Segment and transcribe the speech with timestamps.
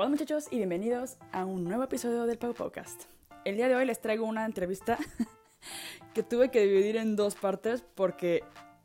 [0.00, 3.02] Hola muchachos y bienvenidos a un nuevo episodio del Pau Podcast.
[3.44, 4.96] El día de hoy les traigo una entrevista
[6.14, 8.42] que tuve que dividir en dos partes porque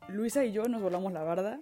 [0.08, 1.60] Luisa y yo nos volamos la barda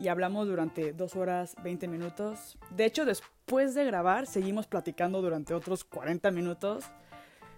[0.00, 2.58] y hablamos durante dos horas 20 minutos.
[2.70, 6.86] De hecho, después de grabar seguimos platicando durante otros 40 minutos.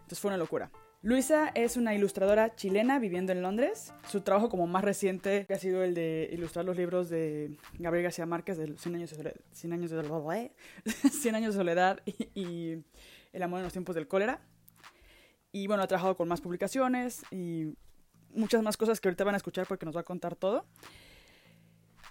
[0.00, 0.70] Entonces fue una locura.
[1.00, 3.94] Luisa es una ilustradora chilena viviendo en Londres.
[4.08, 8.26] Su trabajo como más reciente ha sido el de ilustrar los libros de Gabriel García
[8.26, 10.52] Márquez de 100 años de soledad, 100 años de,
[11.10, 12.84] 100 años de soledad y, y,
[13.32, 14.40] El amor en los tiempos del cólera.
[15.52, 17.76] Y bueno, ha trabajado con más publicaciones y
[18.30, 20.66] muchas más cosas que ahorita van a escuchar porque nos va a contar todo.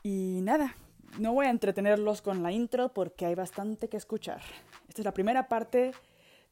[0.01, 0.77] Y nada,
[1.19, 4.41] no voy a entretenerlos con la intro porque hay bastante que escuchar.
[4.87, 5.91] Esta es la primera parte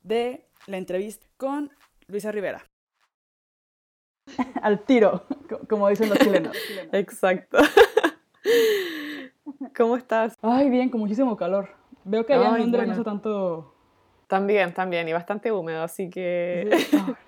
[0.03, 1.71] de la entrevista con
[2.07, 2.63] Luisa Rivera.
[4.61, 5.23] Al tiro,
[5.69, 6.55] como dicen los chilenos.
[6.91, 7.57] Exacto.
[9.77, 10.35] ¿Cómo estás?
[10.41, 11.69] Ay, bien, con muchísimo calor.
[12.03, 13.71] Veo que allá en Londres no hace tanto...
[14.27, 16.69] También, también, y bastante húmedo, así que...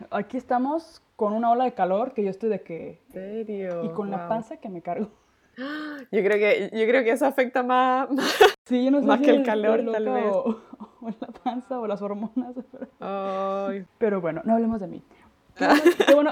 [0.09, 3.01] Aquí estamos con una ola de calor que yo estoy de que...
[3.07, 3.85] ¿En serio?
[3.85, 5.11] Y con la panza que me cargo.
[6.11, 8.07] Yo creo que, yo creo que eso afecta más,
[8.67, 10.25] sí, yo no sé más si que el calor, tal vez.
[10.31, 10.61] O,
[11.01, 12.55] o, la panza o las hormonas.
[12.99, 13.85] Pero, Ay.
[13.97, 15.03] pero bueno, no hablemos de mí.
[15.55, 16.31] Qué bueno, qué, bueno,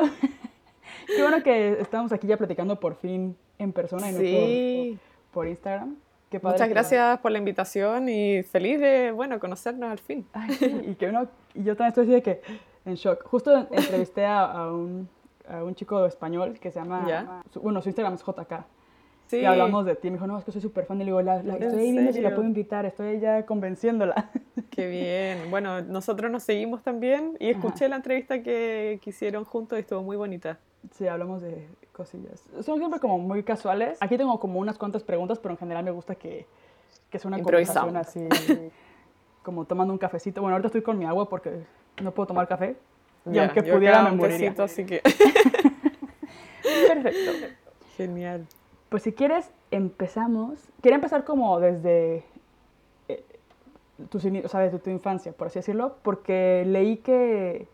[1.08, 5.00] qué bueno, que estamos aquí ya platicando por fin en persona y no
[5.32, 5.96] por, por, Instagram.
[6.30, 10.28] Qué padre Muchas gracias por la invitación y feliz de, bueno, conocernos al fin.
[10.34, 12.42] Ay, sí, y, que uno, yo también estoy así de que
[12.86, 13.24] en shock.
[13.24, 15.10] Justo entrevisté a, a, un,
[15.48, 18.66] a un chico español que se llama, su, bueno, su Instagram es JK.
[19.28, 19.38] Sí.
[19.38, 20.10] Y hablamos de ti.
[20.10, 20.98] Me dijo, no, es que soy súper fan.
[20.98, 22.86] Y le digo, la, la estoy viendo si la puedo invitar.
[22.86, 24.30] Estoy ya convenciéndola.
[24.70, 25.50] Qué bien.
[25.50, 27.90] Bueno, nosotros nos seguimos también y escuché Ajá.
[27.90, 30.60] la entrevista que, que hicieron juntos y estuvo muy bonita.
[30.92, 32.44] Sí, hablamos de cosillas.
[32.62, 33.98] Son siempre como muy casuales.
[34.02, 36.46] Aquí tengo como unas cuantas preguntas, pero en general me gusta que,
[37.10, 38.28] que sea una conversación así,
[39.42, 40.42] como tomando un cafecito.
[40.42, 41.64] Bueno, ahorita estoy con mi agua porque
[42.02, 42.76] no puedo tomar café.
[43.26, 44.54] Y yeah, aunque pudiera, me moriría.
[44.60, 45.02] Así que...
[46.88, 47.32] Perfecto.
[47.98, 48.46] Genial.
[48.96, 50.58] Pues si quieres, empezamos.
[50.82, 52.24] Quería empezar como desde
[53.10, 53.26] eh,
[54.10, 57.68] tu, o sea, desde tu infancia, por así decirlo, porque leí que,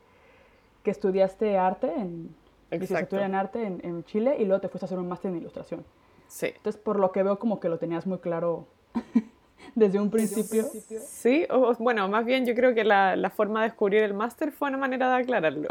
[0.82, 2.36] que estudiaste arte, en,
[2.72, 5.38] licenciatura en arte en, en, Chile, y luego te fuiste a hacer un máster en
[5.38, 5.86] ilustración.
[6.28, 6.48] Sí.
[6.48, 8.66] Entonces, por lo que veo, como que lo tenías muy claro
[9.76, 10.66] desde un principio.
[11.06, 14.52] Sí, o, bueno, más bien yo creo que la, la forma de descubrir el máster
[14.52, 15.68] fue una manera de aclararlo.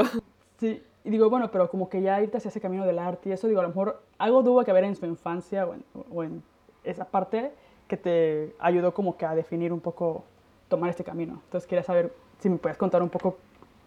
[0.61, 3.33] Sí, y digo, bueno, pero como que ya irte hacia ese camino del arte y
[3.33, 6.43] eso, digo, a lo mejor algo tuvo que ver en su infancia o en,
[6.85, 7.53] esa parte
[7.89, 10.25] que te ayudó como que a definir un poco
[10.69, 11.41] tomar este camino.
[11.45, 13.39] Entonces quería saber si me puedes contar un poco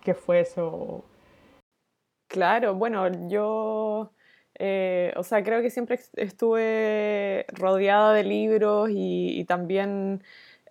[0.02, 1.04] qué fue eso.
[2.28, 4.12] Claro, bueno, yo,
[4.60, 10.24] eh, o sea, creo que siempre estuve rodeada de libros y también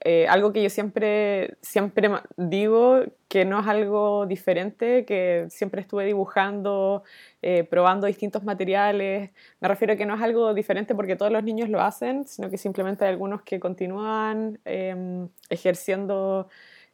[0.04, 6.04] eh, algo que yo siempre, siempre digo, que no es algo diferente, que siempre estuve
[6.04, 7.02] dibujando,
[7.40, 9.30] eh, probando distintos materiales.
[9.60, 12.50] Me refiero a que no es algo diferente porque todos los niños lo hacen, sino
[12.50, 16.48] que simplemente hay algunos que continúan eh, ejerciendo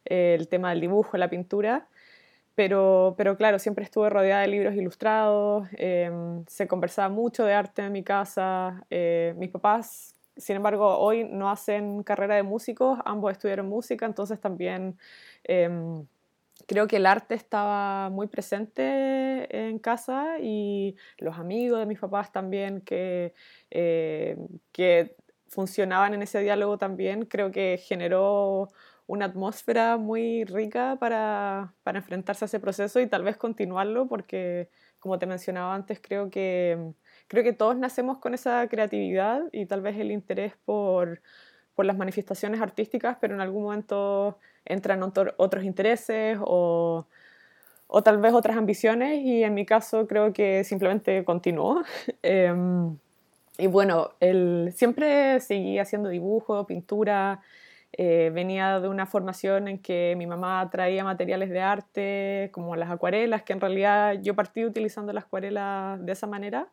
[0.05, 1.87] el tema del dibujo, la pintura.
[2.59, 6.11] Pero, pero, claro, siempre estuve rodeada de libros ilustrados, eh,
[6.47, 11.49] se conversaba mucho de arte en mi casa, eh, mis papás sin embargo, hoy no
[11.49, 14.97] hacen carrera de músicos, ambos estudiaron música, entonces también
[15.43, 15.69] eh,
[16.67, 22.31] creo que el arte estaba muy presente en casa y los amigos de mis papás
[22.31, 23.33] también que,
[23.71, 24.37] eh,
[24.71, 25.15] que
[25.47, 28.69] funcionaban en ese diálogo también, creo que generó
[29.07, 34.69] una atmósfera muy rica para, para enfrentarse a ese proceso y tal vez continuarlo porque,
[34.99, 36.93] como te mencionaba antes, creo que
[37.29, 41.21] creo que todos nacemos con esa creatividad y tal vez el interés por,
[41.75, 47.07] por las manifestaciones artísticas, pero en algún momento entran otro, otros intereses o,
[47.87, 51.83] o, tal vez otras ambiciones y en mi caso creo que simplemente continuó.
[52.23, 52.53] eh,
[53.59, 57.41] y bueno, el, siempre seguí haciendo dibujo, pintura.
[57.91, 62.89] Eh, venía de una formación en que mi mamá traía materiales de arte como las
[62.91, 66.69] acuarelas, que en realidad yo partí utilizando las acuarelas de esa manera.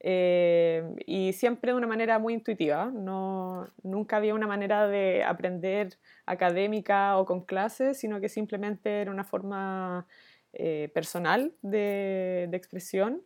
[0.00, 2.86] Eh, y siempre de una manera muy intuitiva.
[2.86, 9.10] No, nunca había una manera de aprender académica o con clases, sino que simplemente era
[9.10, 10.06] una forma
[10.52, 13.22] eh, personal de, de expresión.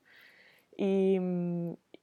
[0.76, 1.18] Y,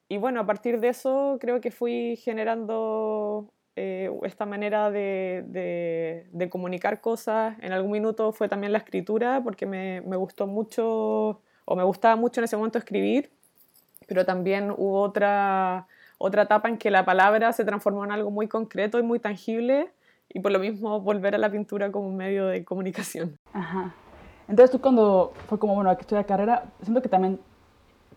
[0.08, 6.28] y, bueno, a partir de eso creo que fui generando eh, esta manera de, de,
[6.32, 7.58] de, comunicar cosas.
[7.62, 12.16] En algún minuto fue también la escritura, porque me, me gustó mucho, o me gustaba
[12.16, 13.32] mucho en ese momento escribir
[14.10, 18.50] pero también hubo otra, otra etapa en que la palabra se transformó en algo muy
[18.50, 19.90] concreto y muy tangible
[20.28, 23.38] y por lo mismo volver a la pintura como un medio de comunicación.
[23.54, 23.94] Ajá.
[24.50, 27.40] Entonces tú cuando fue como, bueno, aquí estudiar carrera, siento que también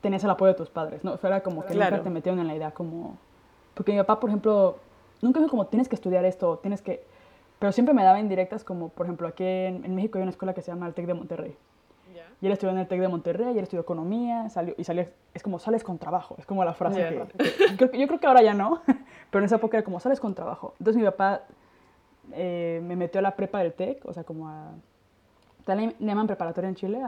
[0.01, 1.17] tenías el apoyo de tus padres, ¿no?
[1.19, 3.19] Fuera como que nunca te metieron en la idea como...
[3.75, 4.79] Porque mi papá, por ejemplo,
[5.21, 7.05] nunca me dijo como, tienes que estudiar esto, tienes que...
[7.59, 10.63] Pero siempre me daba indirectas como, por ejemplo, aquí en, México hay una escuela que
[10.63, 11.57] se llama el TEC de Monterrey.
[12.43, 15.07] Y él estudió en el TEC de Monterrey, y él estudió economía, salió, y salió,
[15.33, 17.25] es como sales con trabajo, es como la frase
[17.79, 18.83] que, yo creo que ahora ya no,
[19.31, 20.75] pero en esa época era como sales con trabajo.
[20.81, 21.43] Entonces mi papá
[22.33, 24.73] eh, me metió a la prepa del TEC, o sea, como a...
[25.69, 27.01] ¿Le llaman preparatoria en Chile?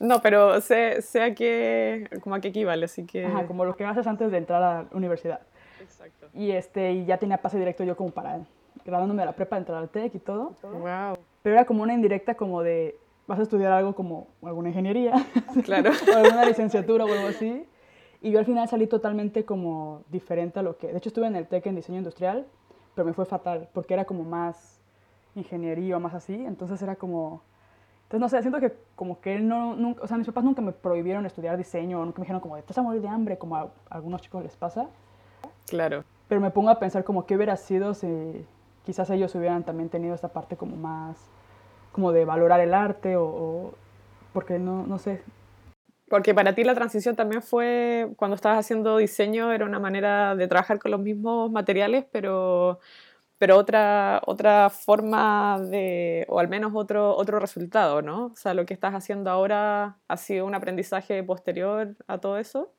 [0.00, 3.24] No, pero sé, sé a qué, como a qué equivale, así que...
[3.24, 5.42] Ajá, como lo que haces antes de entrar a la universidad.
[5.80, 6.26] Exacto.
[6.34, 8.40] Y, este, y ya tenía pase directo yo como para
[8.84, 10.56] graduándome de la prepa, entrar al TEC y todo.
[10.62, 11.16] Wow.
[11.42, 15.14] Pero era como una indirecta como de, vas a estudiar algo como alguna ingeniería.
[15.64, 15.90] Claro.
[15.90, 17.66] o alguna licenciatura o algo así.
[18.20, 20.88] Y yo al final salí totalmente como diferente a lo que...
[20.88, 22.46] De hecho estuve en el TEC en diseño industrial,
[22.94, 24.80] pero me fue fatal, porque era como más
[25.34, 26.34] ingeniería o más así.
[26.34, 27.42] Entonces era como...
[28.04, 30.62] Entonces, no sé, siento que como que él no, nunca, o sea, mis papás nunca
[30.62, 33.56] me prohibieron estudiar diseño, nunca me dijeron como, te vas a morir de hambre, como
[33.56, 34.88] a algunos chicos les pasa.
[35.66, 36.04] Claro.
[36.28, 38.46] Pero me pongo a pensar como qué hubiera sido si
[38.84, 41.16] quizás ellos hubieran también tenido esta parte como más,
[41.96, 43.72] como de valorar el arte o,
[44.34, 45.22] porque no, no sé.
[46.10, 50.46] Porque para ti la transición también fue, cuando estabas haciendo diseño, era una manera de
[50.46, 52.80] trabajar con los mismos materiales, pero,
[53.38, 58.26] pero otra, otra forma de, o al menos otro, otro resultado, ¿no?
[58.26, 62.74] O sea, lo que estás haciendo ahora ha sido un aprendizaje posterior a todo eso.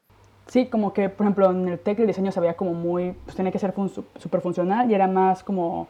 [0.46, 3.36] Sí, como que, por ejemplo, en el TEC el diseño se veía como muy, pues
[3.36, 3.74] tenía que ser
[4.20, 5.88] súper funcional y era más como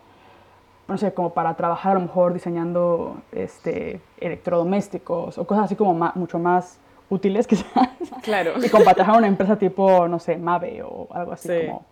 [0.87, 5.93] no sé, como para trabajar a lo mejor diseñando este, electrodomésticos o cosas así como
[6.15, 6.79] mucho más
[7.09, 7.89] útiles quizás.
[8.21, 8.53] Claro.
[8.63, 11.85] y como para trabajar a una empresa tipo, no sé, Mave o algo así como...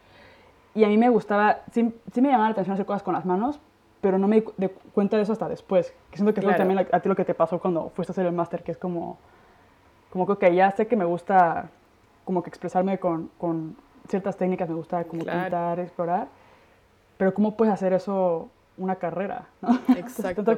[0.73, 3.25] Y a mí me gustaba, sí, sí, me llamaba la atención hacer cosas con las
[3.25, 3.61] manos,
[4.01, 5.93] pero no me di cuenta de eso hasta después.
[6.11, 8.25] Que siento que es también a ti lo que te pasó cuando fuiste a hacer
[8.25, 9.17] el máster, que es como,
[10.11, 11.69] como que, ya sé que me gusta
[12.25, 13.77] como que expresarme con, con
[14.09, 16.27] ciertas técnicas, me gusta como pintar, explorar,
[17.17, 19.79] pero ¿cómo puedes hacer eso una carrera, ¿no?
[19.97, 20.57] Exacto.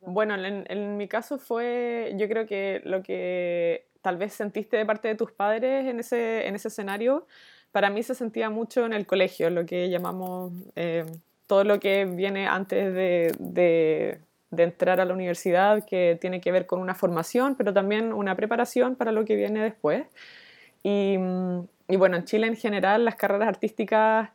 [0.00, 5.08] bueno, en, mi caso fue, yo creo que lo que tal vez sentiste de parte
[5.08, 7.26] de tus padres en ese, en ese escenario,
[7.72, 11.04] para mí se sentía mucho en el colegio, lo que llamamos eh,
[11.46, 14.20] todo lo que viene antes de, de,
[14.62, 18.96] entrar a la universidad, que tiene que ver con una formación, pero también una preparación
[18.96, 20.06] para lo que viene después.
[20.82, 21.18] Y,
[21.88, 24.30] y bueno, en Chile en general las carreras artísticas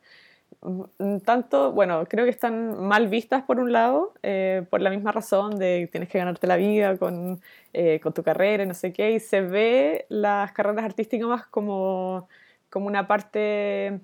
[1.25, 5.57] tanto, bueno, creo que están mal vistas por un lado, eh, por la misma razón
[5.57, 7.41] de tienes que ganarte la vida con,
[7.73, 12.27] eh, con tu carrera no sé qué, y se ve las carreras artísticas más como,
[12.69, 14.01] como una parte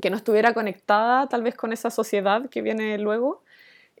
[0.00, 3.42] que no estuviera conectada tal vez con esa sociedad que viene luego.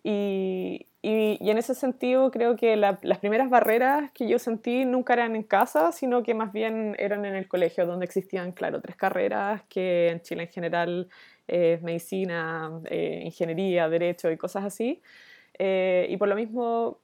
[0.04, 5.36] Y, y, en ese sentido creo que las primeras barreras que yo sentí nunca eran
[5.36, 9.62] en casa, sino que más bien eran en el colegio, donde existían, claro, tres carreras
[9.68, 11.08] que en Chile en general
[11.48, 15.02] eh, medicina, eh, ingeniería, derecho y cosas así.
[15.58, 17.00] Eh, y por lo mismo,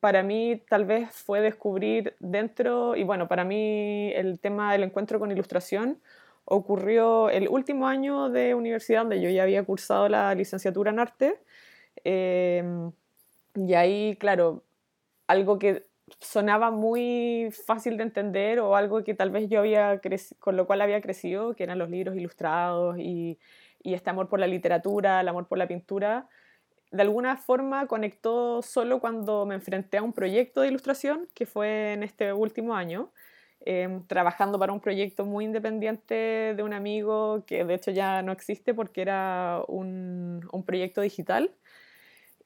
[0.00, 5.18] para mí tal vez fue descubrir dentro, y bueno, para mí el tema del encuentro
[5.18, 6.00] con ilustración
[6.44, 11.38] ocurrió el último año de universidad donde yo ya había cursado la licenciatura en arte.
[12.04, 14.64] y ahí, claro,
[15.26, 15.86] algo que
[16.20, 20.00] sonaba muy fácil de entender o algo que tal vez yo había
[20.40, 23.38] con lo cual había crecido, que eran los libros ilustrados y,
[23.82, 26.28] y este amor por la literatura, el amor por la pintura,
[26.90, 31.94] de alguna forma conectó solo cuando me enfrenté a un proyecto de ilustración que fue
[31.94, 33.12] en este último año,
[33.60, 38.32] em, trabajando para un proyecto muy independiente de un amigo que de hecho ya no
[38.32, 41.50] existe porque era un, un proyecto digital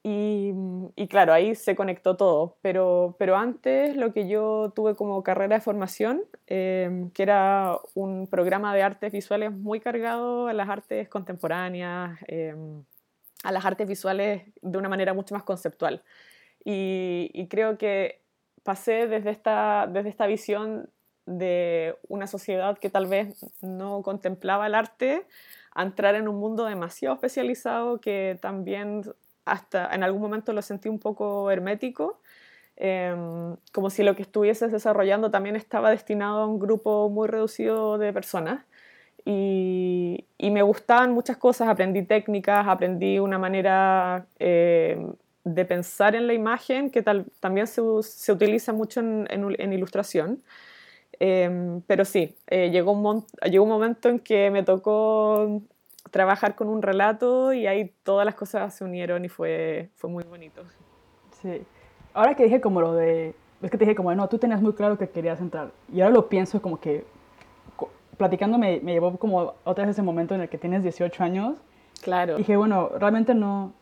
[0.09, 5.57] y, claro, ahí se conectó todo, pero, pero antes lo que yo tuve como carrera
[5.57, 11.09] de formación, em, que era un programa de artes visuales muy cargado a las artes
[11.09, 12.85] contemporáneas, em,
[13.43, 16.05] a las artes visuales de una manera mucho más conceptual.
[16.65, 18.21] Y, y, creo que
[18.63, 20.89] pasé desde esta, desde esta visión
[21.27, 25.27] de una sociedad que tal vez no contemplaba el arte
[25.73, 29.03] a entrar en un mundo demasiado especializado que también
[29.47, 32.21] hasta en algún momento lo sentí un poco hermético,
[32.77, 37.97] em, como si lo que estuvieses desarrollando también estaba destinado a un grupo muy reducido
[37.99, 38.65] de personas.
[39.25, 45.13] Y, me gustaban muchas cosas, aprendí técnicas, aprendí una manera em,
[45.45, 47.81] de pensar en la imagen que también se,
[48.33, 50.43] utiliza mucho en, en, ilustración.
[51.19, 55.63] Em, pero sí, eh, llegó, un llegó un momento en que me tocó
[56.17, 60.25] trabajar con un relato y ahí todas las cosas se unieron y fue, fue muy
[60.25, 60.63] bonito.
[61.43, 61.63] Sí.
[62.15, 64.73] Ahora que dije como lo de, es que te dije como, no, tú tenías muy
[64.73, 65.73] claro que querías entrar.
[65.93, 67.05] Y ahora lo pienso como que,
[68.17, 71.59] platicando me, me llevó como otra vez ese momento en el que tienes 18 años.
[72.01, 72.37] Claro.
[72.37, 73.75] Y dije, bueno, realmente no,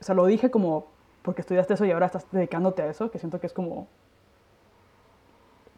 [0.00, 0.86] o sea, lo dije como
[1.22, 3.88] porque estudiaste eso y ahora estás dedicándote a eso, que siento que es como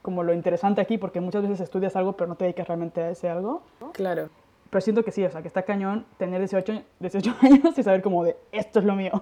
[0.03, 3.09] como lo interesante aquí, porque muchas veces estudias algo pero no te dedicas realmente a
[3.09, 3.63] ese algo.
[3.95, 4.29] Claro.
[4.75, 8.03] Pero siento que sí, o sea, que está cañón tener 18, 18 años y saber
[8.03, 9.13] como de, esto es lo mío.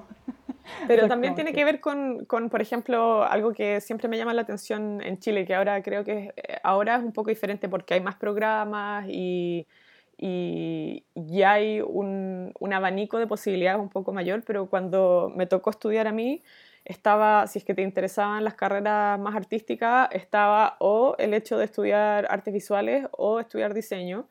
[0.88, 4.40] Pero también tiene que ver con, con, por ejemplo, algo que siempre me llama la
[4.40, 8.00] atención en Chile, que ahora creo que eh, ahora es un poco diferente porque hay
[8.00, 9.66] más programas y,
[10.16, 15.68] y, y hay un, un abanico de posibilidades un poco mayor, pero cuando me tocó
[15.68, 16.42] estudiar a mí,
[16.86, 21.66] estaba, si es que te interesaban las carreras más artísticas, estaba o el hecho de
[21.66, 24.28] estudiar artes visuales o estudiar diseño.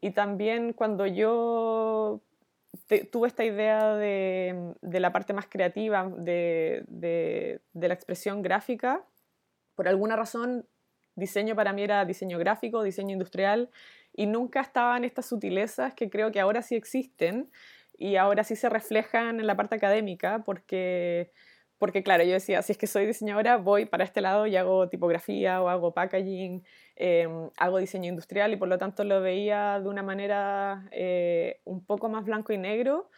[0.00, 2.20] Y también cuando yo
[3.10, 9.04] tuve esta idea de, de, la parte más creativa, de, de, la expresión gráfica,
[9.74, 10.66] por alguna razón
[11.16, 13.70] diseño para mí era diseño gráfico, diseño industrial,
[14.14, 17.50] y nunca estaban estas sutilezas que creo que ahora sí existen
[17.96, 21.32] y ahora sí se reflejan en la parte académica, porque
[21.80, 24.90] porque claro, yo decía, si es que soy diseñadora, voy para este lado y hago
[24.90, 26.62] tipografía o hago packaging,
[26.96, 31.82] em, hago diseño industrial y por lo tanto lo veía de una manera eh, un
[31.82, 33.08] poco más blanco y negro.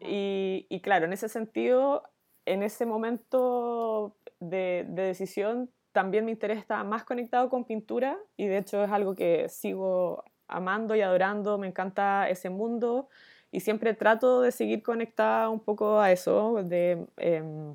[0.00, 2.04] Y, y, claro, en ese sentido,
[2.46, 8.46] en ese momento de, de, decisión, también mi interés estaba más conectado con pintura y
[8.46, 13.08] de hecho es algo que sigo amando y adorando, me encanta ese mundo
[13.50, 17.08] y siempre trato de seguir conectada un poco a eso, de...
[17.16, 17.74] Eh,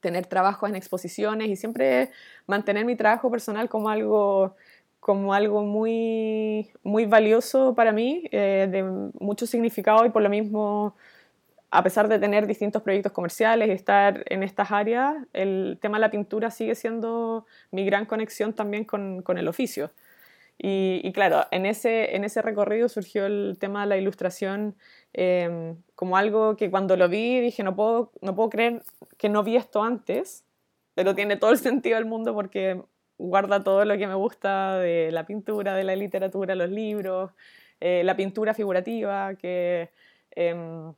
[0.00, 2.10] tener trabajos en exposiciones y siempre
[2.46, 4.56] mantener mi trabajo personal como algo,
[4.98, 8.82] como algo muy, muy valioso para mí, eh, de
[9.18, 10.96] mucho significado y por lo mismo,
[11.70, 16.02] a pesar de tener distintos proyectos comerciales y estar en estas áreas, el tema de
[16.02, 19.90] la pintura sigue siendo mi gran conexión también con, con el oficio.
[20.62, 24.76] Y, y, claro, en ese, en ese recorrido surgió el tema de la ilustración
[25.14, 28.82] eh, como algo que cuando lo vi dije, no puedo, no puedo creer
[29.16, 30.44] que no vi esto antes,
[30.94, 32.82] pero tiene todo el sentido del mundo porque
[33.16, 37.30] guarda todo lo que me gusta de la pintura, de la literatura, los libros,
[37.80, 39.88] eh, la pintura figurativa, que
[40.36, 40.92] eh,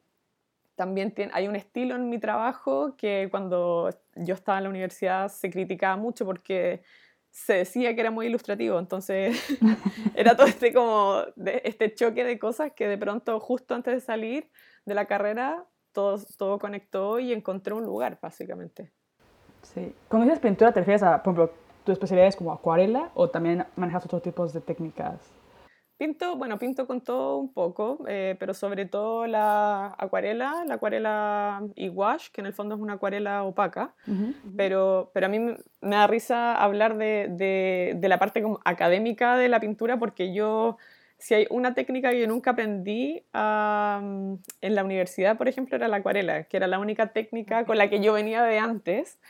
[0.74, 5.28] también tiene, hay un estilo en mi trabajo que cuando yo estaba en la universidad
[5.28, 6.82] se criticaba mucho porque
[7.32, 9.36] se decía que era muy ilustrativo, entonces
[10.14, 14.50] era todo este como este choque de cosas que de pronto justo antes de salir
[14.84, 18.92] de la carrera todo, todo conectó y encontré un lugar básicamente.
[19.62, 19.94] Sí.
[20.08, 23.64] Cuando dices pintura te refieres a, por ejemplo, tu especialidad es como acuarela o también
[23.76, 25.18] manejas otros tipos de técnicas?
[25.98, 31.62] Pinto, bueno, pinto con todo un poco, eh, pero sobre todo la acuarela, la acuarela
[31.76, 34.34] y wash, que en el fondo es una acuarela opaca, uh -huh.
[34.56, 39.36] pero, pero a mí me da risa hablar de, de, de la parte como académica
[39.36, 40.76] de la pintura porque yo,
[41.18, 45.86] si hay una técnica que yo nunca aprendí um, en la universidad, por ejemplo, era
[45.86, 49.20] la acuarela, que era la única técnica con la que yo venía de antes.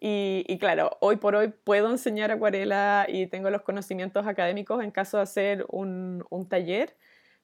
[0.00, 4.90] Y, y, claro, hoy por hoy puedo enseñar acuarela y tengo los conocimientos académicos en
[4.90, 6.96] caso de hacer un, un, taller,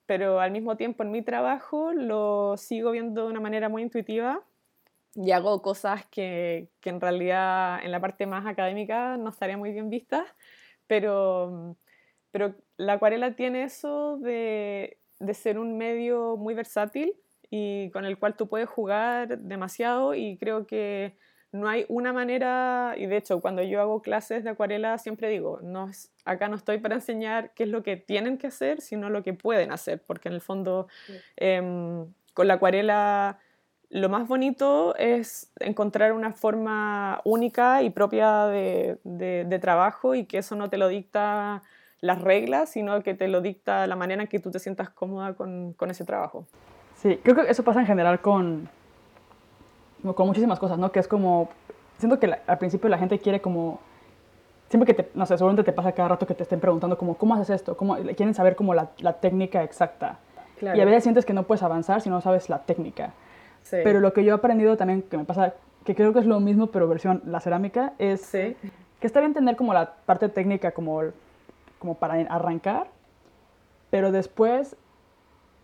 [0.06, 4.42] pero al mismo tiempo en mi trabajo lo sigo viendo de una manera muy intuitiva
[5.14, 9.72] y hago cosas que, que en realidad en la parte más académica no estarían muy
[9.72, 10.26] bien vistas,
[10.86, 11.76] pero,
[12.30, 17.14] pero la acuarela tiene eso de, de ser un medio muy versátil
[17.50, 21.16] y con el cual tú puedes jugar demasiado y creo que
[21.60, 25.60] no hay una manera, y de hecho cuando yo hago clases de acuarela siempre digo,
[25.62, 25.90] no,
[26.25, 29.34] acá no estoy para enseñar qué es lo que tienen que hacer, sino lo que
[29.34, 31.14] pueden hacer, porque en el fondo sí.
[31.36, 33.38] eh, con la acuarela
[33.88, 40.25] lo más bonito es encontrar una forma única y propia de, de, de, trabajo y
[40.25, 41.62] que eso no te lo dicta
[42.00, 45.34] las reglas, sino que te lo dicta la manera en que tú te sientas cómoda
[45.34, 46.46] con, con ese trabajo.
[46.96, 48.68] Sí, creo que eso pasa en general con,
[50.14, 50.92] con muchísimas cosas, ¿no?
[50.92, 51.48] Que es como,
[51.98, 53.80] siento que la, al principio la gente quiere como,
[54.68, 57.16] siempre que te, no sé, seguramente te pasa cada rato que te estén preguntando como,
[57.16, 57.76] ¿cómo haces esto?
[57.76, 57.96] ¿Cómo?
[57.96, 60.18] Quieren saber como la, la técnica exacta.
[60.58, 60.78] Claro.
[60.78, 63.12] Y a veces sientes que no puedes avanzar si no sabes la técnica.
[63.62, 63.76] Sí.
[63.82, 66.40] Pero lo que yo he aprendido también, que me pasa, que creo que es lo
[66.40, 68.56] mismo, pero versión la cerámica, es sí.
[69.00, 71.02] que está bien tener como la parte técnica como,
[71.78, 72.88] como para arrancar,
[73.90, 74.76] pero después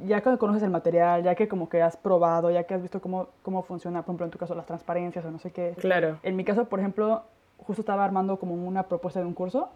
[0.06, 3.00] ya que conoces el material, ya que como que has probado, ya que has visto
[3.00, 5.74] cómo, cómo funciona, por ejemplo, en tu caso, las transparencias o no sé qué.
[5.78, 6.18] Claro.
[6.22, 7.22] En mi caso, por ejemplo,
[7.58, 9.68] justo estaba armando como una propuesta de un curso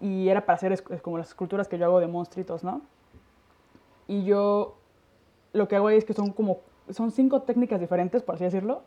[0.00, 0.06] uh -huh.
[0.06, 2.82] y era para hacer es, como las esculturas que yo hago de monstruitos, ¿no?
[4.08, 4.76] Y yo
[5.52, 6.58] lo que hago ahí es que son como,
[6.90, 8.82] son cinco técnicas diferentes, por así decirlo,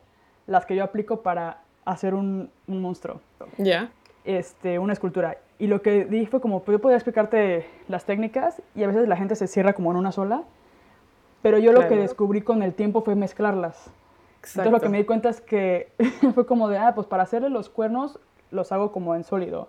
[0.47, 3.21] las que yo aplico para hacer un, un monstruo.
[3.57, 3.91] Ya.
[4.25, 5.37] Este, una escultura.
[5.59, 9.07] Y lo que dije fue como, pues yo podía explicarte las técnicas y a veces
[9.07, 10.43] la gente se cierra como en una sola,
[11.41, 13.91] pero yo lo que descubrí con el tiempo fue mezclarlas.
[14.39, 14.61] Exacto.
[14.61, 15.91] Entonces lo que me di cuenta es que
[16.33, 18.19] fue como de, ah, pues para hacerle los cuernos
[18.51, 19.67] los hago como en sólido.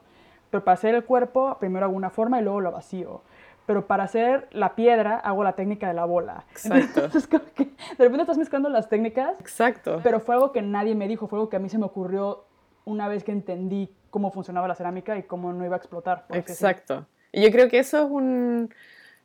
[0.50, 3.22] Pero para hacer el cuerpo, primero hago una forma y luego lo vacío.
[3.66, 6.44] Pero para hacer la piedra, hago la técnica de la bola.
[6.50, 7.00] Exacto.
[7.04, 10.00] Entonces como que de repente estás mezclando las técnicas, Exacto.
[10.02, 12.44] pero fue algo que nadie me dijo, fue algo que a mí se me ocurrió
[12.84, 16.24] una vez que entendí cómo funcionaba la cerámica y cómo no iba a explotar.
[16.30, 17.04] Exacto.
[17.32, 18.72] Y yo creo que eso es un...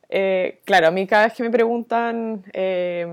[0.10, 3.06] eh, claro, a mí cada vez que me preguntan, eh,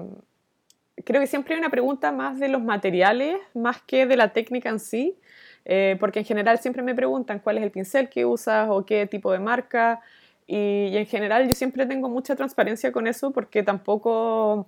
[1.05, 4.71] creo que siempre hay una pregunta más de los materiales, más que de la técnica
[4.71, 5.19] en sí,
[5.67, 9.07] eh, porque en general siempre me preguntan cuál es el pincel que usas o qué
[9.07, 10.01] tipo de marca,
[10.47, 14.65] y, y en general yo siempre tengo mucha transparencia con eso porque tampoco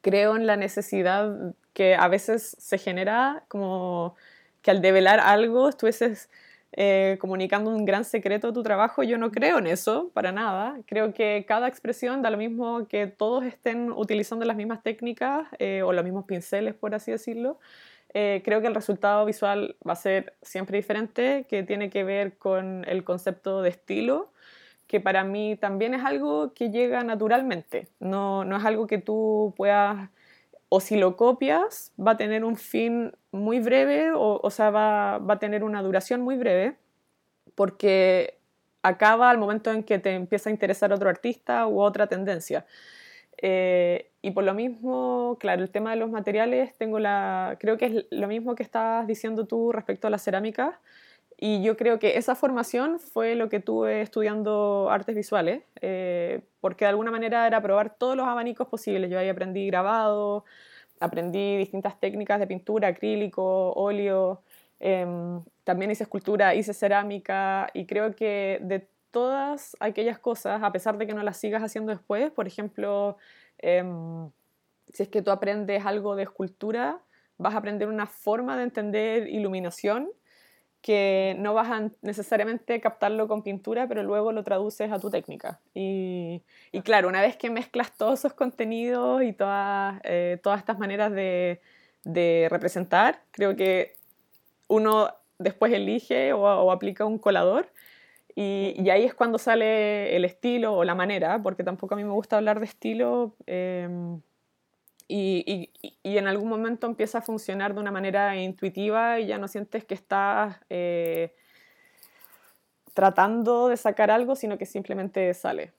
[0.00, 4.14] creo en la necesidad que a veces se genera como
[4.62, 6.30] que al develar algo estuvieses
[6.74, 9.02] eh, comunicando un gran secreto de tu trabajo.
[9.02, 10.78] Yo no creo en eso, para nada.
[10.86, 15.82] Creo que cada expresión da lo mismo que todos estén utilizando las mismas técnicas eh,
[15.82, 17.58] o los mismos pinceles, por así decirlo.
[18.14, 22.36] Eh, creo que el resultado visual va a ser siempre diferente, que tiene que ver
[22.38, 24.30] con el concepto de estilo,
[24.86, 29.54] que para mí también es algo que llega naturalmente, no, no es algo que tú
[29.56, 30.10] puedas,
[30.74, 35.18] o si lo copias, va a tener un fin muy breve, o, o sea, va,
[35.18, 36.76] va a tener una duración muy breve,
[37.54, 38.38] porque
[38.82, 42.64] acaba al momento en que te empieza a interesar otro artista u otra tendencia.
[43.36, 47.84] Eh, y por lo mismo, claro, el tema de los materiales, tengo la, creo que
[47.84, 50.80] es lo mismo que estabas diciendo tú respecto a la cerámica.
[51.44, 56.84] Y yo creo que esa formación fue lo que tuve estudiando artes visuales, eh, porque
[56.84, 59.10] de alguna manera era probar todos los abanicos posibles.
[59.10, 60.44] Yo ahí aprendí grabado,
[61.00, 64.40] aprendí distintas técnicas de pintura, acrílico, óleo,
[64.78, 70.96] em, también hice escultura, hice cerámica y creo que de todas aquellas cosas, a pesar
[70.96, 73.16] de que no las sigas haciendo después, por ejemplo,
[73.58, 74.30] em,
[74.92, 77.00] si es que tú aprendes algo de escultura,
[77.36, 80.08] vas a aprender una forma de entender iluminación
[80.82, 85.60] que no vas a necesariamente captarlo con pintura, pero luego lo traduces a tu técnica.
[85.74, 86.42] Y,
[86.72, 91.12] y claro, una vez que mezclas todos esos contenidos y todas, eh, todas estas maneras
[91.12, 91.60] de,
[92.04, 93.94] de representar, creo que
[94.68, 97.68] uno después elige o, o aplica un colador
[98.34, 102.04] y, y, ahí es cuando sale el estilo o la manera, porque tampoco a mí
[102.04, 103.34] me gusta hablar de estilo.
[103.46, 103.88] Eh,
[105.14, 109.36] y, y, y, en algún momento empieza a funcionar de una manera intuitiva y ya
[109.36, 111.34] no sientes que estás eh,
[112.94, 115.72] tratando de sacar algo, sino que simplemente sale.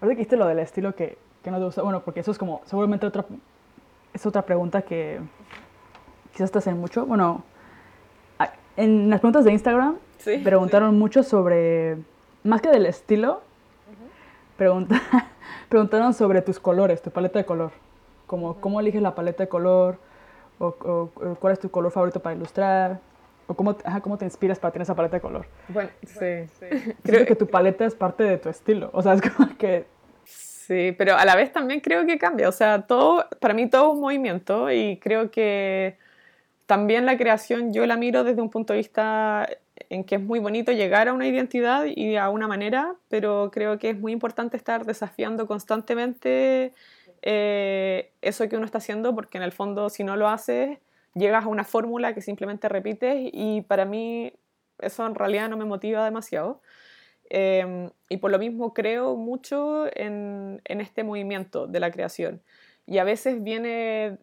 [0.00, 2.38] Ahora que dijiste lo del estilo que, que no te gusta, bueno, porque eso es
[2.38, 3.26] como, seguramente otra,
[4.14, 5.20] es otra pregunta que
[6.32, 7.04] quizás te hacen mucho.
[7.04, 7.44] Bueno,
[8.78, 10.96] en las preguntas de Instagram sí, preguntaron sí.
[10.96, 11.98] mucho sobre,
[12.44, 14.56] más que del estilo, uh -huh.
[14.56, 15.02] pregunta,
[15.68, 17.72] preguntaron sobre tus colores, tu paleta de color.
[18.30, 18.60] Como uh -huh.
[18.60, 19.98] cómo eliges la paleta de color,
[20.60, 23.00] o, o, o, cuál es tu color favorito para ilustrar,
[23.48, 25.46] o cómo, ajá, cómo te inspiras para tener esa paleta de color.
[25.66, 26.46] Bueno, sí.
[26.60, 26.66] sí.
[27.02, 29.86] Creo que tu paleta es parte de tu estilo, o sea, es como que...
[30.22, 33.88] Sí, pero a la vez también creo que cambia, o sea, todo, para mí todo
[33.88, 35.98] es un movimiento y creo que
[36.66, 39.48] también la creación yo la miro desde un punto de vista
[39.88, 43.80] en que es muy bonito llegar a una identidad y a una manera, pero creo
[43.80, 46.72] que es muy importante estar desafiando constantemente
[47.22, 50.78] eh, eso que uno está haciendo, porque en el fondo si no lo haces,
[51.14, 54.32] llegas a una fórmula que simplemente repites y para mí
[54.78, 56.62] eso en realidad no me motiva demasiado.
[57.32, 62.42] Eh, y por lo mismo creo mucho en, en este movimiento de la creación.
[62.86, 64.18] Y a veces viene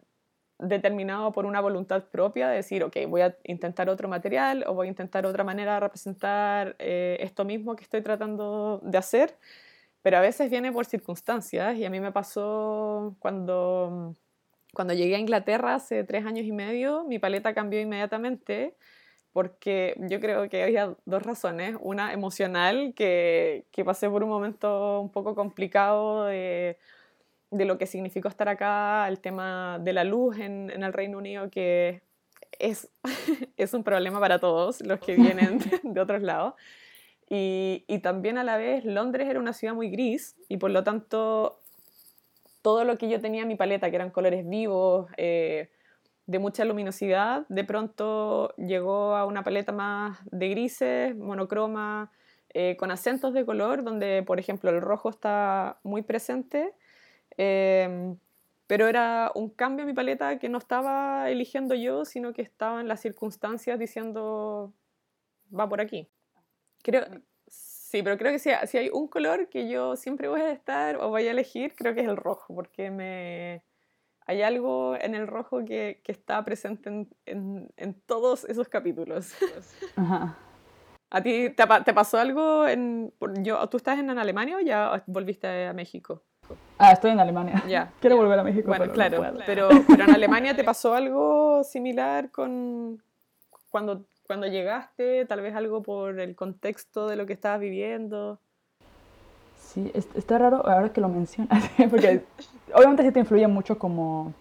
[0.59, 4.87] determinado por una voluntad propia de decir, ok, voy a intentar otro material o voy
[4.87, 9.35] a intentar otra manera de representar eh, esto mismo que estoy tratando de hacer,
[10.07, 14.15] pero a veces viene por circunstancias y a mí me pasó cuando,
[14.73, 18.73] cuando llegué a Inglaterra hace tres años y medio, mi paleta cambió inmediatamente
[19.33, 25.01] porque yo creo que había dos razones, una emocional, que, que pasé por un momento
[25.01, 26.77] un poco complicado de
[27.51, 31.17] de lo que significó estar acá, el tema de la luz en, en el Reino
[31.17, 32.01] Unido, que
[32.59, 32.89] es,
[33.57, 36.53] es, un problema para todos los que vienen de, de otros lados.
[37.29, 41.59] Y, también a la vez Londres era una ciudad muy gris y por lo tanto
[42.61, 45.69] todo lo que yo tenía en mi paleta, que eran colores vivos, eh,
[46.25, 52.11] de mucha luminosidad, de pronto llegó a una paleta más de grises, monocroma,
[52.53, 56.73] eh, con acentos de color, donde por ejemplo el rojo está muy presente.
[57.37, 58.15] Eh,
[58.67, 62.89] pero era un cambio en mi paleta que no estaba eligiendo yo, sino que estaban
[62.89, 64.73] las circunstancias diciendo,
[65.57, 66.09] va por aquí.
[66.87, 67.05] Creo,
[67.47, 70.95] sí, pero creo que si, si hay un color que yo siempre voy a estar
[70.95, 73.61] o voy a elegir, creo que es el rojo, porque me,
[74.25, 79.33] hay algo en el rojo que, que está presente en, en, en, todos esos capítulos.
[79.97, 80.37] Ajá.
[81.09, 83.11] ¿A ti te, te, pasó algo en...
[83.41, 86.23] Yo, ¿Tú estás en Alemania o ya volviste a México?
[86.77, 87.61] Ah, estoy en Alemania.
[87.67, 87.91] Ya.
[87.99, 88.69] Quiero volver a México.
[88.69, 93.03] Bueno, claro, pero, pero en Alemania te pasó algo similar con
[93.69, 98.39] cuando, cuando llegaste, tal vez algo por el contexto de lo que estabas viviendo.
[99.57, 102.21] Sí, está raro ahora que lo mencionas, porque
[102.73, 104.33] obviamente sí te influye mucho como,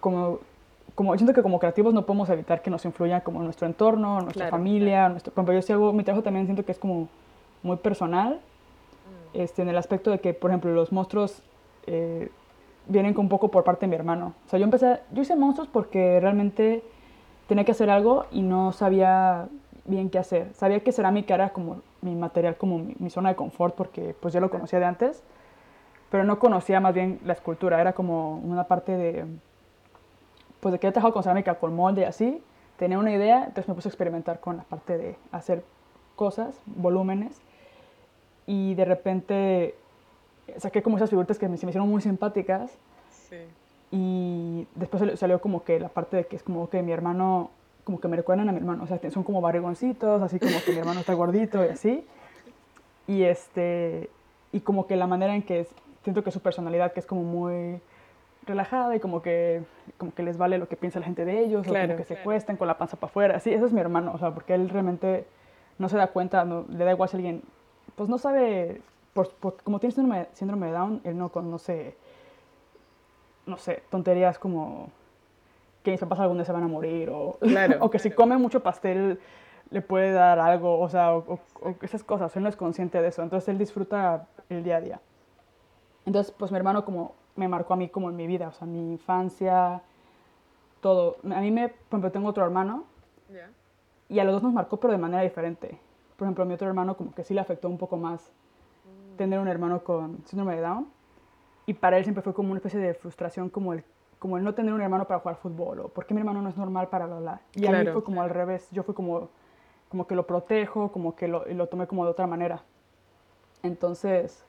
[0.00, 0.38] como,
[0.94, 4.48] como, siento que como creativos no podemos evitar que nos influya como nuestro entorno, nuestra
[4.48, 7.08] familia, nuestro, por ejemplo, yo si hago mi trabajo también siento que es como
[7.62, 9.40] muy personal, mm.
[9.40, 11.42] este, en el aspecto de que, por ejemplo, los monstruos
[11.86, 12.30] eh,
[12.86, 14.34] vienen un poco por parte de mi hermano.
[14.46, 16.82] O sea, yo empecé, yo hice monstruos porque realmente
[17.46, 19.48] tenía que hacer algo y no sabía
[19.84, 20.52] bien qué hacer.
[20.54, 24.40] Sabía que cerámica era como mi material, como mi, zona de confort, porque pues yo
[24.40, 25.22] lo conocía de antes,
[26.10, 27.80] pero no conocía más bien la escultura.
[27.80, 29.24] Era como una parte de,
[30.60, 32.42] pues de que he trabajado con cerámica, con molde y así.
[32.78, 35.64] Tenía una idea, entonces me puse a experimentar con la parte de hacer
[36.14, 37.40] cosas, volúmenes.
[38.46, 39.74] Y de repente
[40.58, 42.76] saqué como esas figuritas que me, se me hicieron muy simpáticas.
[43.10, 43.38] Sí.
[43.90, 47.50] Y después salió como que la parte de que es como que mi hermano
[47.86, 50.72] como que me recuerdan a mi hermano, o sea, son como barrigoncitos, así como que
[50.72, 52.04] mi hermano está gordito y así.
[53.06, 54.10] Y este,
[54.50, 55.68] y como que la manera en que
[56.02, 57.80] siento que su personalidad, que es como muy
[58.44, 59.62] relajada y como que,
[59.98, 62.16] como que les vale lo que piensa la gente de ellos, o como que se
[62.16, 64.68] cuestan con la panza para afuera, así, ese es mi hermano, o sea, porque él
[64.68, 65.24] realmente
[65.78, 67.42] no se da cuenta, no, le da igual si alguien,
[67.94, 68.80] pues no sabe,
[69.12, 71.96] por, como tiene síndrome, síndrome de Down, él no conoce,
[73.46, 74.90] no sé, tonterías como
[75.82, 77.38] que mis papás algún día se van a morir o,
[77.80, 79.20] o que si come mucho pastel
[79.70, 81.40] le puede dar algo, o sea, o,
[81.82, 85.00] esas cosas, él no es consciente de eso, entonces él disfruta el día a día.
[86.04, 88.66] Entonces, pues mi hermano como me marcó a mí como en mi vida, o sea,
[88.66, 89.82] mi infancia,
[90.80, 91.16] todo.
[91.24, 92.84] A mí me, por ejemplo, tengo otro hermano
[94.08, 95.78] y a los dos nos marcó, pero de manera diferente.
[96.16, 98.30] Por ejemplo, a mi otro hermano como que sí le afectó un poco más
[98.84, 99.16] mm.
[99.16, 100.86] tener un hermano con síndrome de Down
[101.66, 103.84] y para él siempre fue como una especie de frustración como el
[104.18, 106.48] como el no tener un hermano para jugar fútbol o por qué mi hermano no
[106.48, 107.40] es normal para hablar.
[107.54, 109.28] Y a mí fue como al revés, yo fui como,
[109.88, 112.62] como que lo protejo, como que lo, lo tomé como de otra manera.
[113.62, 114.44] Entonces,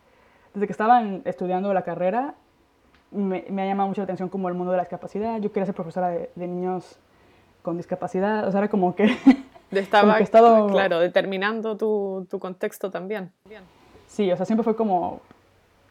[0.54, 2.36] desde que estaba estudiando la carrera,
[3.12, 5.40] me, me, ha llamado mucho la atención como el mundo de la discapacidad.
[5.40, 6.98] Yo quería ser profesora de, de niños
[7.62, 9.16] con discapacidad, o sea, era como que...
[9.70, 13.34] Estaba, que estado, claro, determinando tu, tu contexto también.
[14.08, 15.20] Sí, o sea, siempre fue como,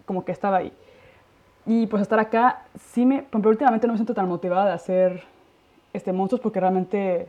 [0.07, 0.73] como que estaba ahí.
[1.67, 5.25] Y pues estar acá, sí me, pero últimamente no me siento tan motivada de hacer
[5.93, 7.29] este, monstruos porque realmente,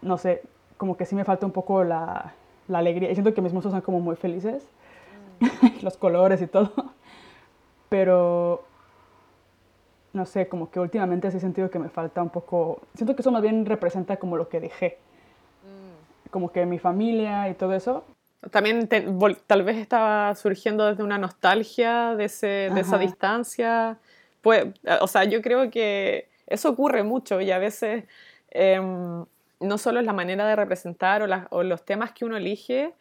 [0.00, 0.42] no sé,
[0.76, 2.34] como que sí me falta un poco la,
[2.68, 3.10] la alegría.
[3.10, 4.68] Y siento que mis monstruos son como muy felices,
[5.40, 5.82] mm.
[5.82, 6.72] los colores y todo.
[7.88, 8.62] Pero,
[10.12, 13.22] no sé, como que últimamente sí he sentido que me falta un poco, siento que
[13.22, 14.98] eso más bien representa como lo que dejé.
[15.64, 16.30] Mm.
[16.30, 18.04] Como que mi familia y todo eso,
[18.50, 18.88] también
[19.46, 23.98] tal vez estaba surgiendo desde una nostalgia de, ese, de esa distancia.
[24.40, 24.66] Pues,
[25.00, 28.04] o sea, yo creo que eso ocurre mucho y a veces
[28.50, 29.24] em,
[29.60, 32.94] no solo es la manera de representar o, o los temas que uno elige,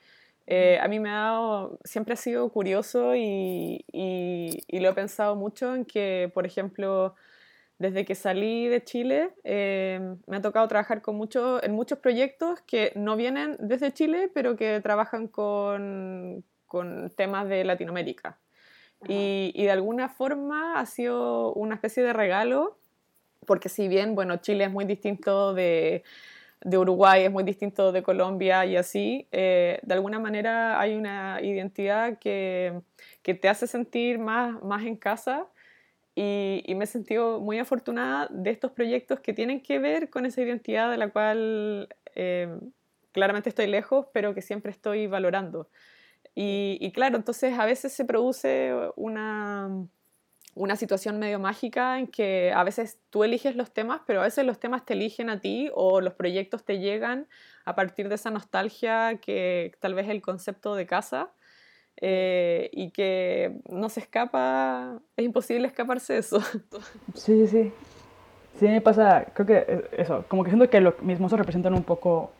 [0.51, 4.93] eh, a mí me ha dado, siempre ha sido curioso y, y, y, lo he
[4.93, 7.13] pensado mucho en que, por ejemplo,
[7.79, 12.59] desde que salí de Chile, eh, me ha tocado trabajar con mucho, en muchos proyectos
[12.61, 18.37] que no vienen desde Chile, pero que trabajan con, con temas de Latinoamérica.
[19.07, 22.77] Y, y, de alguna forma ha sido una especie de regalo,
[23.45, 26.03] porque si bien, bueno, Chile es muy distinto de,
[26.61, 31.39] de Uruguay, es muy distinto de Colombia y así, eh, de alguna manera hay una
[31.41, 32.81] identidad que,
[33.21, 35.47] que te hace sentir más, más en casa
[36.15, 40.41] y, me he sentido muy afortunada de estos proyectos que tienen que ver con esa
[40.41, 42.59] identidad de la cual eh,
[43.11, 45.69] claramente estoy lejos, pero que siempre estoy valorando.
[46.35, 49.69] Y, claro, entonces a veces se produce una,
[50.55, 54.45] una situación medio mágica en que a veces tú eliges los temas, pero a veces
[54.45, 57.27] los temas te eligen a ti o los proyectos te llegan
[57.65, 61.31] a partir de esa nostalgia que tal vez el concepto de casa
[62.01, 66.39] eh, y que no se escapa, es imposible escaparse de eso.
[67.13, 67.73] Sí, sí, sí.
[68.59, 71.83] Sí, me pasa, creo que eso, como que siento que lo, mis mozos representan un
[71.83, 72.31] poco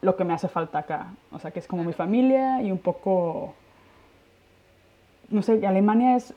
[0.00, 1.14] lo que me hace falta acá.
[1.30, 3.54] O sea, que es como mi familia y un poco,
[5.28, 6.34] no sé, Alemania es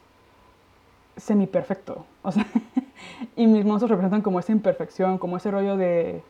[1.17, 2.05] semi perfecto.
[2.21, 2.45] O sea,
[3.35, 6.21] y mis monstruos representan como esa imperfección, como ese rollo de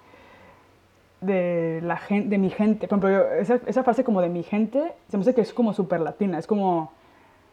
[1.21, 2.88] de la gente, de mi gente.
[2.88, 5.73] Por ejemplo, esa, esa, frase como de mi gente, se me hace que es como
[5.73, 6.38] súper latina.
[6.38, 6.91] Es como,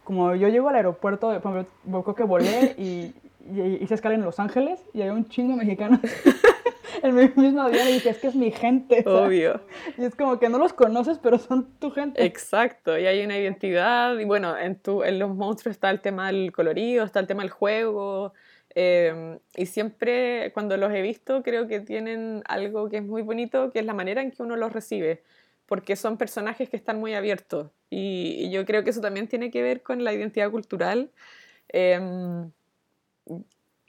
[0.05, 3.15] como yo llego al aeropuerto, por ejemplo, creo que volé y,
[3.51, 6.01] y hice escala en Los Ángeles y hay un chingo mexicano
[7.03, 9.05] en mi mismo avión y dije, es que es mi gente.
[9.07, 9.61] Obvio.
[9.99, 12.25] Y es como que no los conoces, pero son tu gente.
[12.25, 14.19] Exacto, y hay una identidad.
[14.19, 17.43] Y bueno, en, tu, en los monstruos está el tema del colorido, está el tema
[17.43, 18.33] del juego.
[18.75, 23.71] Em, y siempre cuando los he visto creo que tienen algo que es muy bonito,
[23.71, 25.23] que es la manera en que uno los recibe,
[25.67, 27.71] porque son personajes que están muy abiertos.
[27.91, 31.11] Y, yo creo que eso también tiene que ver con la identidad cultural.
[31.69, 32.51] Em,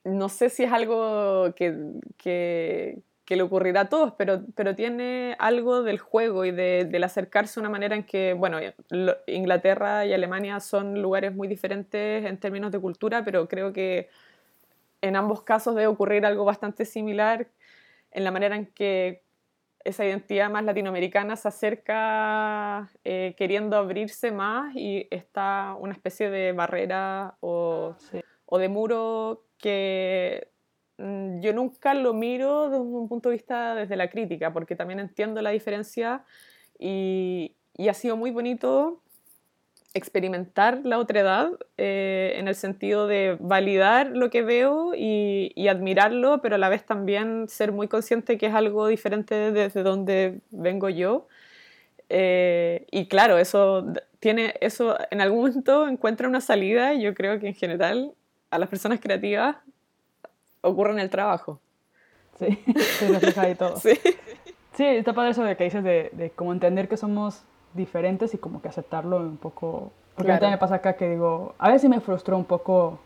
[0.03, 1.75] no sé si es algo que,
[2.17, 7.03] que, que, le ocurrirá a todos, pero, pero tiene algo del juego y de, del
[7.05, 8.59] acercarse a una manera en que, bueno,
[9.27, 14.09] Inglaterra y Alemania son lugares muy diferentes en términos de cultura, pero creo que
[15.03, 17.47] en ambos casos debe ocurrir algo bastante similar
[18.11, 19.21] en la manera en que
[19.83, 26.53] esa identidad más latinoamericana se acerca eh, queriendo abrirse más y está una especie de
[26.53, 27.97] barrera o,
[28.45, 30.47] o de muro que
[30.97, 35.01] mm, yo nunca lo miro desde un punto de vista desde la crítica, porque también
[35.01, 36.23] entiendo la diferencia
[36.79, 39.02] y, y ha sido muy bonito
[39.93, 46.41] experimentar la otredad eh, en el sentido de validar lo que veo y, y, admirarlo,
[46.41, 50.89] pero a la vez también ser muy consciente que es algo diferente desde donde vengo
[50.89, 51.27] yo.
[52.10, 53.86] Eh, y claro, eso,
[54.19, 58.13] tiene, eso en algún momento encuentra una salida y yo creo que en general
[58.49, 59.58] a las personas creativas
[60.62, 61.60] ocurre en el trabajo.
[62.39, 62.58] Sí,
[62.99, 63.77] se refleja ahí todo.
[63.77, 63.99] Sí.
[64.75, 68.38] Sí, está padre eso de que dices de, de como entender que somos diferentes y
[68.38, 69.91] como que aceptarlo un poco.
[70.15, 72.99] Porque a mí también me pasa acá que digo, a veces me frustró un poco,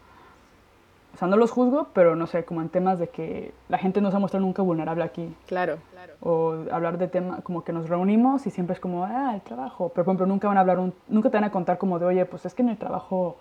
[1.13, 4.01] o sea, no los juzgo, pero no sé, como en temas de que la gente
[4.01, 5.33] no se ha mostrado nunca vulnerable aquí.
[5.45, 6.13] Claro, claro.
[6.19, 9.89] O hablar de temas, como que nos reunimos y siempre es como, ah, el trabajo.
[9.89, 12.05] Pero, por ejemplo, nunca van a hablar, un, nunca te van a contar como de,
[12.05, 13.37] oye, pues es que en el trabajo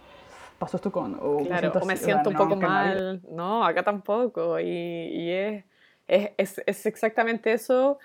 [0.59, 1.19] pasó esto con...
[1.21, 3.21] O claro, me o me siento un poco mal.
[3.31, 4.61] No, acá tampoco.
[4.61, 5.65] Y, y es,
[6.37, 7.99] es, es exactamente eso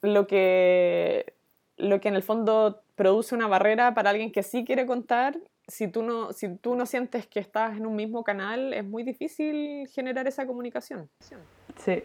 [0.00, 1.34] lo que
[1.78, 5.38] lo que en el fondo produce una barrera para alguien que sí quiere contar.
[5.66, 9.04] Si tú, no, si tú no sientes que estás en un mismo canal, es muy
[9.04, 11.08] difícil generar esa comunicación.
[11.76, 12.02] Sí.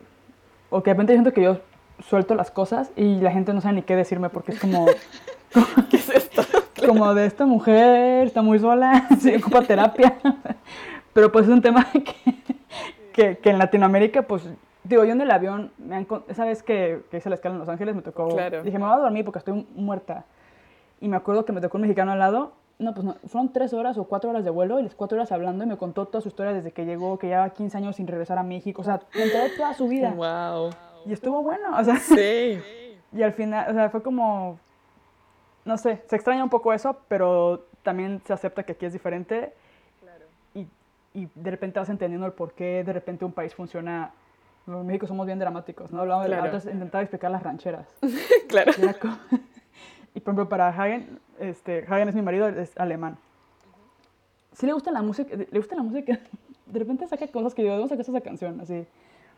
[0.70, 1.60] O que de repente siento que yo
[2.08, 4.86] suelto las cosas y la gente no sabe ni qué decirme porque es como...
[5.90, 6.42] ¿Qué es esto?
[6.88, 10.18] Como de esta mujer, está muy sola, se ocupa terapia.
[11.14, 12.36] Pero pues es un tema que,
[13.14, 14.44] que, que en Latinoamérica pues
[14.84, 17.60] Digo, yo en el avión, me han, esa vez que, que hice la escala en
[17.60, 18.28] Los Ángeles, me tocó.
[18.64, 20.26] Dije, me voy a dormir porque estoy muerta.
[21.00, 22.54] Y me acuerdo que me tocó un mexicano al lado.
[22.80, 25.32] No, pues no, fueron tres horas o cuatro horas de vuelo y las cuatro horas
[25.32, 28.08] hablando y me contó toda su historia desde que llegó, que lleva 15 años sin
[28.08, 28.82] regresar a México.
[28.82, 30.12] O sea, me enteré toda su vida.
[30.12, 30.72] ¡Wow!
[31.06, 31.98] Y estuvo bueno, o sea.
[31.98, 32.60] Sí.
[33.14, 34.60] y al final, o sea, fue como.
[35.64, 39.54] No sé, se extraña un poco eso, pero también se acepta que aquí es diferente.
[40.02, 40.26] Claro.
[40.54, 40.68] Y,
[41.14, 44.12] y de repente vas entendiendo el por qué de repente un país funciona
[44.68, 46.02] en México somos bien dramáticos, ¿no?
[46.02, 46.58] Hablamos de claro.
[46.72, 47.88] intentaba explicar las rancheras.
[48.48, 48.72] claro.
[50.16, 53.18] Y, por ejemplo, para Hagen, este, Hagen es mi marido, es alemán.
[54.52, 56.20] Sí le gusta la música, le gusta la música.
[56.68, 58.62] De repente saca cosas que digo, ¿dónde sacar esa canción?
[58.62, 58.86] Así,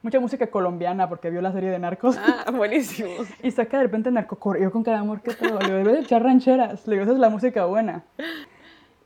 [0.01, 2.17] mucha música colombiana porque vio la serie de Narcos.
[2.17, 3.09] Ah, buenísimo.
[3.41, 5.59] y saca de repente Narco yo con cada amor que todo.
[5.59, 6.85] Le digo, debe de echar rancheras.
[6.87, 8.03] Le digo, esa es la música buena.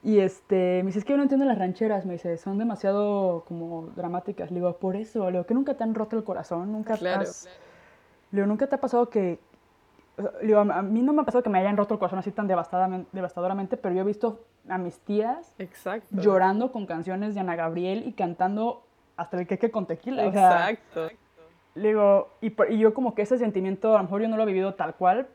[0.01, 3.43] Y este, me dice, es que yo no entiendo las rancheras, me dice, son demasiado
[3.47, 4.49] como dramáticas.
[4.49, 7.23] Le digo, por eso, le digo, que nunca te han roto el corazón, nunca claro.
[8.31, 9.39] Le digo, nunca te ha pasado que...
[10.41, 12.31] Le digo, a mí no me ha pasado que me hayan roto el corazón así
[12.31, 16.07] tan devastadoramente, pero yo he visto a mis tías Exacto.
[16.11, 18.83] llorando con canciones de Ana Gabriel y cantando
[19.15, 20.25] hasta el queque con tequila.
[20.25, 21.09] Exacto.
[21.75, 24.43] le digo, y, y yo como que ese sentimiento, a lo mejor yo no lo
[24.43, 25.27] he vivido tal cual,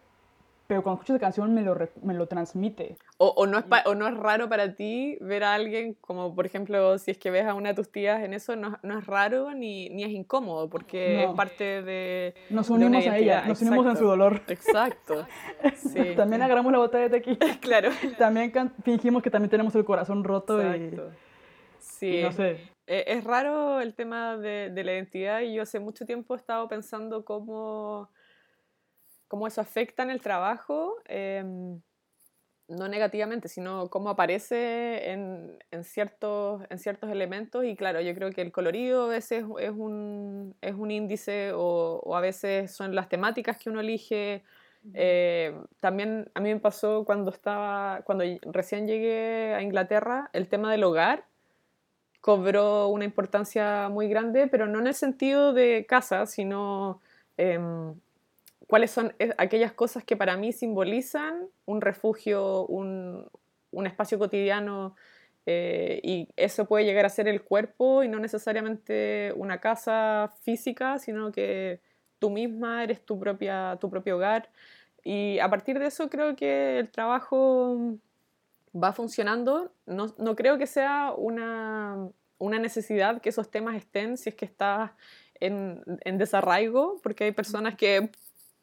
[0.67, 2.97] pero cuando escucho esa canción me lo, me lo transmite.
[3.19, 6.47] O, o, no es o no es raro para ti ver a alguien, como por
[6.47, 9.07] ejemplo, si es que ves a una de tus tías en eso, no, no es
[9.07, 12.35] raro ni, ni, es incómodo, porque es parte de.
[12.49, 14.43] Nos unimos a ella, nos unimos en su dolor.
[14.49, 15.27] Exacto.
[15.75, 16.15] Sí.
[16.17, 17.39] también agarramos la botella de tequila.
[17.61, 17.91] claro.
[18.19, 20.61] También fingimos que también tenemos el corazón roto.
[20.61, 21.11] Exacto.
[21.79, 22.23] Sí.
[22.23, 22.59] no sé.
[22.87, 26.39] E, es raro el tema de, de la identidad y yo hace mucho tiempo he
[26.39, 28.09] estado pensando cómo
[29.35, 31.81] cómo eso afecta en el trabajo, em,
[32.69, 37.65] no negativamente, sino cómo aparece en, en, ciertos, en ciertos elementos.
[37.65, 42.01] Y claro, yo creo que el colorido a veces es un, es un índice o,
[42.05, 44.45] o, a veces son las temáticas que uno elige.
[44.93, 50.71] Eh, también a mí me pasó cuando estaba, cuando recién llegué a Inglaterra, el tema
[50.71, 51.25] del hogar
[52.21, 57.01] cobró una importancia muy grande, pero no en el sentido de casa, sino
[57.37, 57.97] em,
[58.67, 63.29] cuáles son aquellas cosas que para mí simbolizan un refugio, un,
[63.71, 64.95] un espacio cotidiano,
[65.47, 70.99] eh, y eso puede llegar a ser el cuerpo y no necesariamente una casa física,
[70.99, 71.81] sino que
[72.19, 74.49] tú misma eres tu, propia, tu propio hogar.
[75.03, 77.99] Y a partir de eso creo que el trabajo
[78.75, 79.71] va funcionando.
[79.87, 84.47] No, no creo que sea una, una, necesidad que esos temas estén si es que
[84.47, 84.93] estás
[85.41, 88.11] en, en desarraigo, porque hay personas que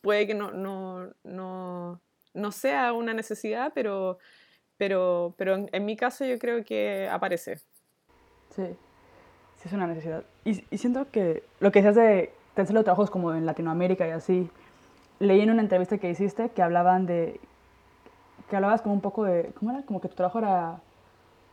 [0.01, 2.01] puede que no, no, no,
[2.33, 4.17] no sea una necesidad, pero,
[4.77, 7.57] pero, pero en, mi caso yo creo que aparece.
[8.49, 8.65] Sí,
[9.57, 10.23] sí es una necesidad.
[10.43, 14.11] Y, y siento que lo que se hace, te los trabajos como en Latinoamérica y
[14.11, 14.49] así,
[15.19, 17.39] leí en una entrevista que hiciste que hablaban de,
[18.49, 19.83] que hablabas como un poco de, ¿cómo era?
[19.83, 20.81] Como que tu trabajo era,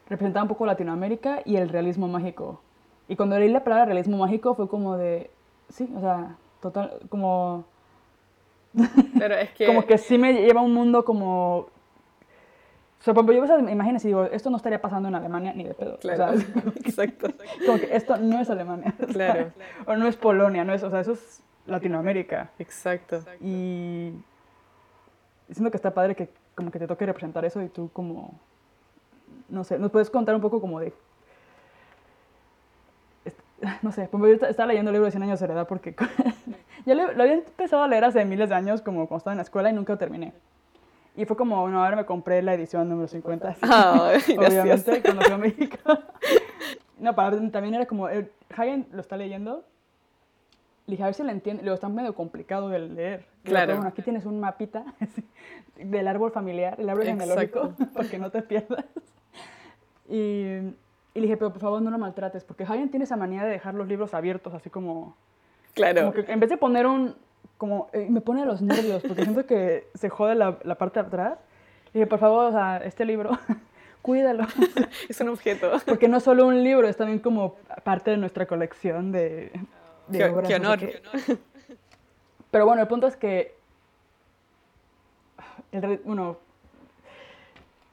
[0.08, 2.60] representaba un poco Latinoamérica y el realismo mágico.
[3.08, 5.30] Y cuando leí la palabra realismo mágico fue como de,
[5.68, 7.64] sí, o sea, total, como
[9.18, 9.66] pero es que...
[9.66, 11.68] como que sí me lleva a un mundo como...
[13.00, 13.22] O sea, yo
[13.62, 15.98] me imagino y digo, esto no estaría pasando en Alemania ni de pedo.
[15.98, 16.38] Claro,
[16.84, 17.28] exacto.
[17.64, 18.92] Como que esto no es Alemania.
[19.12, 19.52] Claro.
[19.86, 22.50] O no es Polonia, no es, o sea, eso es Latinoamérica.
[22.58, 23.22] Exacto.
[23.40, 24.12] Y
[25.50, 28.38] siento que está padre que como que te toque representar eso y tú como,
[29.48, 30.92] no sé, ¿nos puedes contar un poco como de
[33.82, 35.94] no sé, yo estaba leyendo el libro de 100 años de heredad porque
[36.88, 39.42] yo lo, había empezado a leer hace miles de años, como cuando estaba en la
[39.42, 40.32] escuela y nunca lo terminé.
[41.16, 43.56] Y fue como, bueno, ahora me compré la edición número 50.
[43.62, 45.78] Ah, obviamente, cuando fui a México.
[46.98, 49.64] no, para, también era como, el, Hagen lo está leyendo.
[50.86, 51.62] Le dije, a ver si le entiende.
[51.62, 53.26] Luego está medio complicado de leer.
[53.42, 53.74] Claro.
[53.74, 54.84] bueno, aquí tienes un mapita
[55.76, 58.84] del árbol familiar, el árbol genealógico, para que no te pierdas.
[60.08, 60.72] Y
[61.18, 63.50] y le dije, pero por favor no lo maltrates, porque Hagen tiene esa manía de
[63.50, 65.16] dejar los libros abiertos, así como...
[65.78, 66.00] Claro.
[66.00, 67.14] Como que en vez de poner un...
[67.56, 71.00] Como, eh, me pone a los nervios, porque siento que se jode la, la parte
[71.00, 71.38] de atrás.
[71.92, 73.30] Le dije, por favor, o sea, este libro,
[74.02, 74.46] cuídalo.
[75.08, 75.72] es un objeto.
[75.86, 79.50] Porque no solo un libro, es también como parte de nuestra colección de,
[80.08, 80.48] de qué, obras.
[80.48, 80.80] Qué honor.
[82.50, 83.56] Pero bueno, el punto es que...
[85.72, 86.38] El, bueno,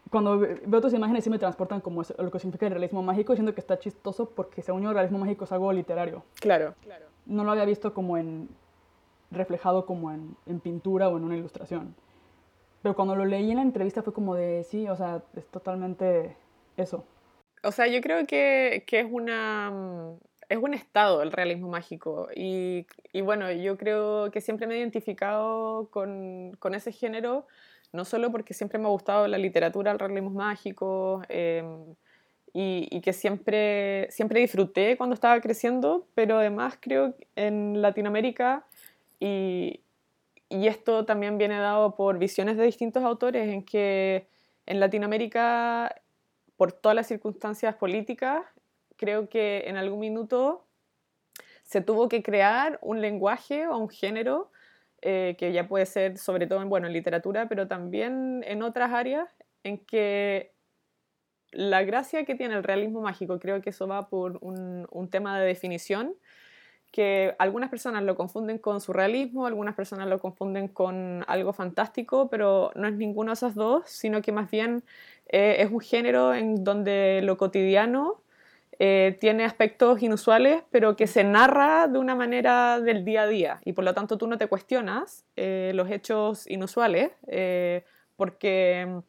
[0.10, 3.36] cuando veo tus imágenes sí me transportan como lo que significa el realismo mágico y
[3.36, 6.24] siento que está chistoso porque según yo el realismo mágico es algo literario.
[6.36, 6.74] Claro.
[6.82, 7.15] claro.
[7.26, 8.50] No lo había visto como en
[9.32, 11.96] reflejado como en, pintura o en una ilustración.
[12.82, 16.38] Pero cuando lo leí en la entrevista fue como de, sí, o sea, es totalmente
[16.78, 17.04] eso.
[17.64, 19.74] O sea, yo creo que, que es una...
[20.48, 24.78] Es un estado el realismo mágico y, y bueno, yo creo que siempre me he
[24.78, 27.48] identificado con, con ese género
[27.96, 31.96] no solo porque siempre me ha gustado la literatura, el realismo mágico, em,
[32.58, 38.66] y, que siempre, siempre disfruté cuando estaba creciendo, pero además creo que en Latinoamérica,
[39.20, 39.82] y,
[40.48, 44.28] y esto también viene dado por visiones de distintos autores, en que
[44.66, 46.02] en Latinoamérica,
[46.56, 48.46] por todas las circunstancias políticas,
[48.96, 50.64] creo que en algún minuto
[51.64, 54.50] se tuvo que crear un lenguaje o un género
[55.02, 58.94] eh, que ya puede ser sobre todo en, bueno, en literatura, pero también en otras
[58.94, 59.28] áreas
[59.64, 60.55] en que
[61.56, 65.48] la gracia que tiene el realismo mágico, creo que eso va por un, tema de
[65.48, 66.14] definición,
[66.92, 72.72] que algunas personas lo confunden con surrealismo, algunas personas lo confunden con algo fantástico, pero
[72.76, 74.84] no es ninguno de esos dos, sino que más bien
[75.28, 78.22] eh, es un género en donde lo cotidiano
[78.80, 83.62] eh, tiene aspectos inusuales, pero que se narra de una manera del día a día
[83.64, 87.12] y por lo tanto tú no te cuestionas eh, los hechos inusuales
[88.18, 89.02] porque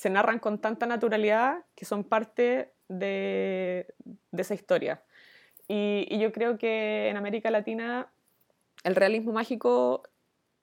[0.00, 3.86] se narran con tanta naturalidad que son parte de,
[4.32, 5.02] esa historia.
[5.68, 8.10] Y, yo creo que en América Latina
[8.82, 10.02] el realismo mágico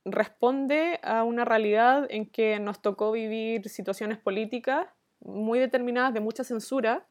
[0.05, 4.88] responde a una realidad en que nos tocó vivir situaciones políticas
[5.19, 7.05] muy determinadas de mucha censura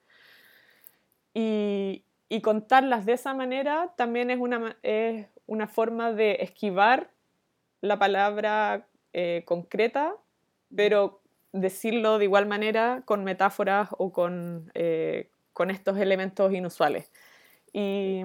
[1.33, 7.12] y, y contarlas de esa manera también es una, es una forma de esquivar
[7.83, 10.16] la palabra eh, concreta,
[10.74, 11.22] pero
[11.61, 17.11] decirlo de igual manera con metáforas o con, eh, con estos elementos inusuales.
[17.73, 18.23] Y,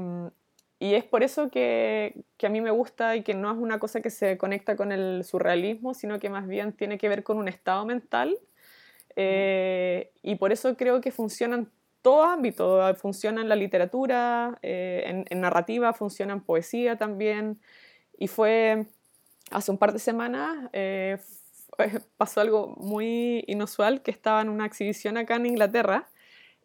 [0.79, 3.79] y es por eso que, que, a mí me gusta y que no es una
[3.79, 7.37] cosa que se conecta con el surrealismo, sino que más bien tiene que ver con
[7.37, 8.37] un estado mental.
[9.15, 11.69] Eh, y por eso creo que funcionan
[12.01, 17.59] todo ámbito, funciona en la literatura, eh, en, narrativa, funciona en poesía también.
[18.17, 18.87] Y fue
[19.51, 20.69] hace un par de semanas,
[22.17, 26.09] pasó algo muy inusual, que estaba en una exhibición acá en Inglaterra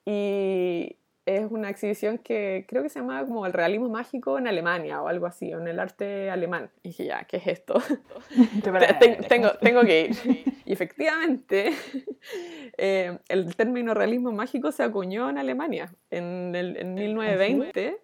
[0.04, 0.96] y,
[1.26, 5.08] es una exhibición que creo que se llama como el realismo mágico en Alemania o
[5.08, 6.70] algo así, o en el arte alemán.
[6.84, 7.82] Y dije, ya, ¿qué es esto?
[9.28, 10.54] tengo, tengo que ir.
[10.64, 11.72] Y efectivamente,
[12.78, 17.98] eh, el término realismo mágico se acuñó en Alemania en, el, en 1920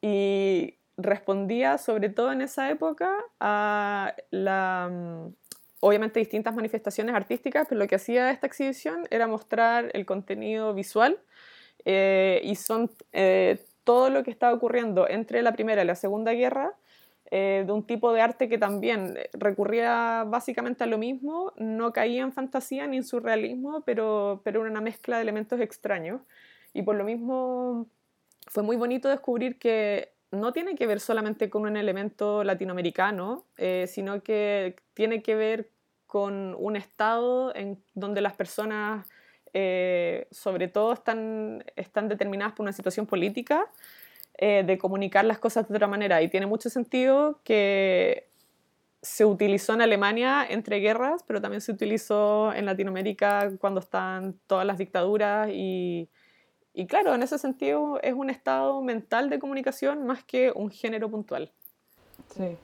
[0.00, 5.34] y respondía sobre todo en esa época a la mm,
[5.86, 11.18] obviamente distintas manifestaciones artísticas, pero lo que hacía esta exhibición era mostrar el contenido visual
[11.84, 16.32] eh, y son eh, todo lo que estaba ocurriendo entre la Primera y la Segunda
[16.32, 16.72] Guerra,
[17.30, 22.22] eh, de un tipo de arte que también recurría básicamente a lo mismo, no caía
[22.22, 26.22] en fantasía ni en surrealismo, pero, pero era una mezcla de elementos extraños.
[26.72, 27.88] Y por lo mismo
[28.46, 33.44] fue muy bonito descubrir que no tiene que ver solamente con un elemento latinoamericano,
[33.86, 35.68] sino que tiene que ver
[36.14, 39.04] con un estado en donde las personas
[39.52, 43.66] eh, sobre todo están, están determinadas por una situación política
[44.38, 46.22] eh, de comunicar las cosas de otra manera.
[46.22, 48.28] Y tiene mucho sentido que
[49.02, 54.64] se utilizó en Alemania entre guerras, pero también se utilizó en Latinoamérica cuando están todas
[54.64, 56.08] las dictaduras y,
[56.74, 61.10] y claro, en ese sentido es un estado mental de comunicación más que un género
[61.10, 61.50] puntual.
[62.28, 62.56] Sí,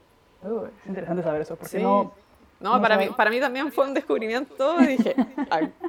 [0.44, 2.14] uh, es interesante saber eso, porque no,
[2.61, 4.78] no, para, mí, para mí también fue un descubrimiento.
[4.78, 5.14] Dije,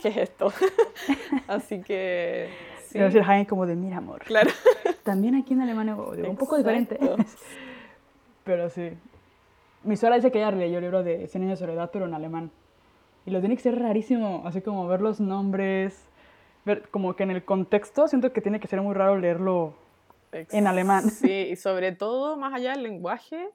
[0.02, 0.54] ¿qué es esto?
[1.48, 2.50] Así que.
[2.88, 3.00] Sí.
[3.00, 4.22] Decir Jaime como de mira, amor.
[4.24, 4.52] Claro.
[5.04, 7.00] También aquí en Alemania, un poco diferente.
[8.44, 8.92] pero sí.
[9.84, 12.14] Mi suegra dice que ella leyó el libro de Cien años de soledad, pero en
[12.14, 12.52] alemán.
[13.26, 16.10] Y lo tiene que ser rarísimo, así como ver los nombres,
[16.66, 19.74] ver como que en el contexto siento que tiene que ser muy raro leerlo
[20.32, 21.10] en alemán.
[21.10, 23.50] Sí, y sobre todo, más allá del lenguaje,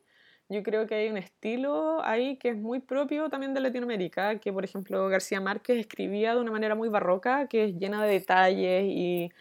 [0.49, 4.53] yo creo que hay un estilo ahí que es muy propio también de Latinoamérica, que
[4.53, 8.84] por ejemplo García Márquez escribía de una manera muy barroca, que es llena de detalles
[8.86, 9.32] y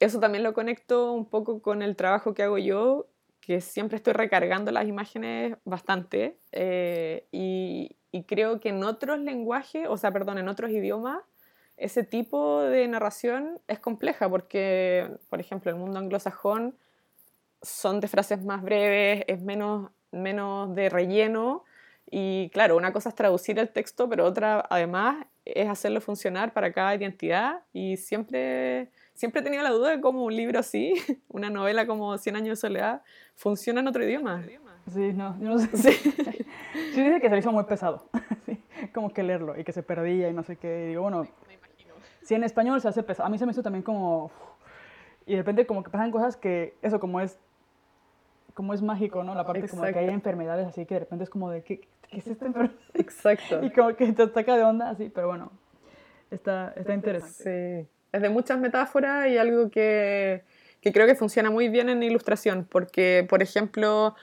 [0.00, 3.06] eso también lo conecto un poco con el trabajo que hago yo,
[3.40, 9.88] que siempre estoy recargando las imágenes bastante eh, y, y creo que en otros lenguajes,
[9.88, 11.22] o sea, perdón, en otros idiomas,
[11.76, 16.76] ese tipo de narración es compleja porque, por ejemplo, el mundo anglosajón
[17.62, 21.64] son de frases más breves, es menos menos de relleno.
[22.10, 26.72] Y claro, una cosa es traducir el texto, pero otra además es hacerlo funcionar para
[26.72, 27.60] cada identidad.
[27.72, 30.94] Y siempre, siempre he tenido la duda de cómo un libro así,
[31.28, 33.02] una novela como Cien años de soledad,
[33.34, 34.44] funciona en otro idioma.
[34.92, 35.76] Sí, no, yo no sé.
[35.76, 35.92] Sí.
[36.94, 38.08] sí dice que se le hizo muy pesado,
[38.94, 40.84] como que leerlo y que se perdía y no sé qué.
[40.84, 41.26] Y digo, bueno,
[42.22, 44.30] si en español se hace pesado, a mí se me hizo también como...
[45.24, 47.38] Y de repente como que pasan cosas que, eso como es
[48.52, 49.34] como es mágico, ¿no?
[49.34, 52.18] La parte como que hay enfermedades así que de repente es como de, ¿qué, qué
[52.18, 52.74] es esta enfermedad?
[52.94, 53.64] Exacto.
[53.64, 55.50] y como que te saca de onda así, pero bueno,
[56.30, 57.82] está, está interesante.
[57.82, 60.42] Sí, es de muchas metáforas y algo que,
[60.80, 64.14] que creo que funciona muy bien en ilustración, porque, por ejemplo,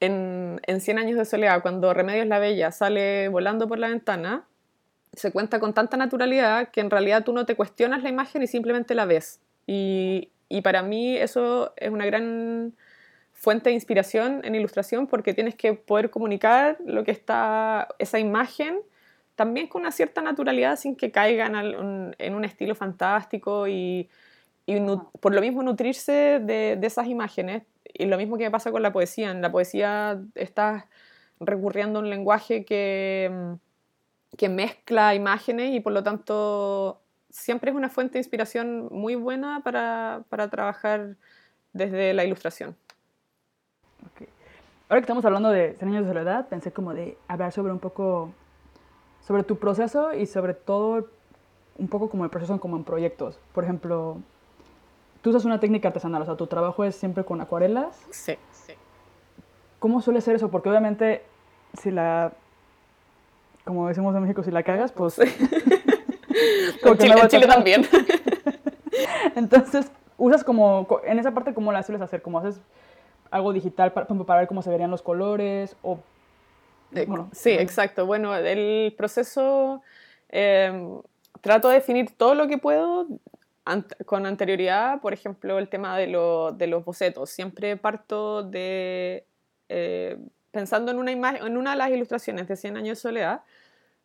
[0.00, 4.44] en, en Cien años de soledad, cuando Remedios la Bella sale volando por la ventana,
[5.12, 8.46] se cuenta con tanta naturalidad que en realidad tú no te cuestionas la imagen y
[8.46, 9.40] simplemente la ves.
[9.66, 12.74] Y, y para mí eso es una gran
[13.36, 18.80] fuente de inspiración en ilustración porque tienes que poder comunicar lo que está, esa imagen,
[19.36, 21.54] también con una cierta naturalidad sin que caigan
[22.18, 24.08] en un estilo fantástico y,
[25.20, 27.62] por lo mismo nutrirse de, esas imágenes.
[27.92, 29.30] Y lo mismo que pasa con la poesía.
[29.30, 30.84] En la poesía estás
[31.38, 33.30] recurriendo a un lenguaje que,
[34.36, 39.60] que mezcla imágenes y por lo tanto siempre es una fuente de inspiración muy buena
[39.62, 41.16] para, para trabajar
[41.74, 42.74] desde la ilustración.
[44.88, 47.80] Ahora que estamos hablando de 100 años de soledad, pensé como de hablar sobre un
[47.80, 48.30] poco,
[49.26, 51.08] sobre tu proceso y sobre todo
[51.76, 53.40] un poco como el proceso como en proyectos.
[53.52, 54.18] Por ejemplo,
[55.22, 58.00] tú usas una técnica artesanal, o sea, tu trabajo es siempre con acuarelas.
[58.10, 58.74] Sí, sí.
[59.80, 60.52] ¿Cómo suele ser eso?
[60.52, 61.24] Porque obviamente
[61.76, 62.32] si la,
[63.64, 65.16] como decimos en México, si la cagas, pues...
[66.82, 67.86] Con Chile, en Chile también.
[69.34, 72.20] Entonces, usas como, en esa parte, ¿cómo la sueles hacer?
[72.20, 72.60] ¿Cómo haces
[73.30, 75.98] algo digital para, para ver cómo se verían los colores o...
[76.94, 78.06] Eh, sí, exacto.
[78.06, 79.82] Bueno, el proceso
[80.28, 81.00] em,
[81.40, 83.06] trato de definir todo lo que puedo
[84.04, 87.30] con anterioridad, por ejemplo, el tema de, de los bocetos.
[87.30, 89.26] Siempre parto de,
[89.68, 90.18] eh,
[90.52, 93.42] pensando en una, imagen, en una de las ilustraciones de 100 años de soledad,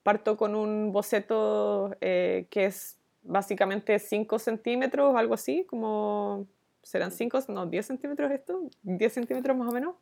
[0.03, 6.47] parto con un boceto eh, que es básicamente 5 centímetros, algo así, como
[6.83, 9.95] serán 5, no, 10 centímetros esto, 10 centímetros más o menos,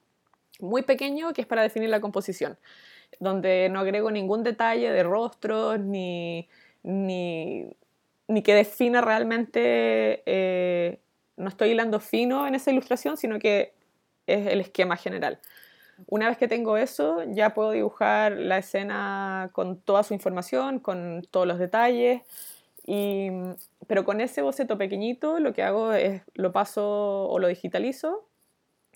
[0.59, 2.57] muy pequeño que es para definir la composición,
[3.19, 6.49] donde no agrego ningún detalle de rostros ni,
[6.83, 7.67] ni,
[8.27, 10.99] ni que defina realmente, eh,
[11.37, 13.73] no estoy hilando fino en esa ilustración, sino que
[14.27, 15.39] es el esquema general.
[16.07, 21.23] Una vez que tengo eso, ya puedo dibujar la escena con toda su información, con
[21.29, 22.21] todos los detalles.
[22.91, 23.29] Y,
[23.85, 28.27] pero con ese boceto pequeñito lo que hago es lo paso o lo digitalizo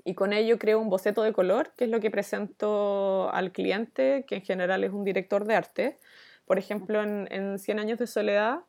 [0.03, 4.25] y con ello creo un boceto de color, que es lo que presento al cliente,
[4.27, 5.99] que en general es un director de arte.
[6.45, 8.61] Por ejemplo, en, en 100 años de soledad,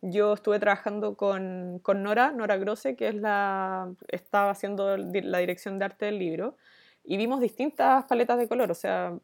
[0.00, 5.78] yo estuve trabajando con, con, Nora, Nora Grosse, que es la, estaba haciendo la dirección
[5.78, 6.56] de arte del libro,
[7.04, 9.16] y vimos distintas paletas de color, o sea,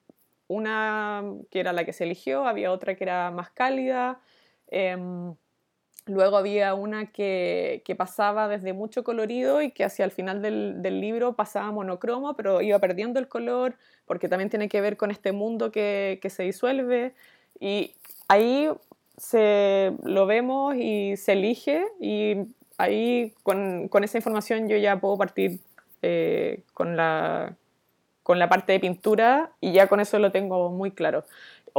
[0.47, 4.21] una que era la que se eligió, había otra que era más cálida,
[4.69, 5.35] em,
[6.09, 10.83] luego había una que, que, pasaba desde mucho colorido y que hacia el final del,
[10.83, 15.11] del, libro pasaba monocromo, pero iba perdiendo el color, porque también tiene que ver con
[15.11, 17.15] este mundo que, que se disuelve,
[17.61, 17.95] y
[18.29, 18.69] ahí
[19.17, 22.37] se, lo vemos y se elige y
[22.79, 25.61] ahí con, con esa información yo ya puedo partir
[26.03, 27.57] eh, con, la,
[28.23, 31.25] con la parte de pintura y ya con eso lo tengo muy claro.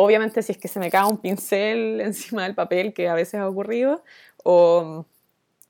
[0.01, 3.41] Obviamente si es que se me cae un pincel encima del papel, que a veces
[3.41, 4.01] ha ocurrido,
[4.45, 5.05] o,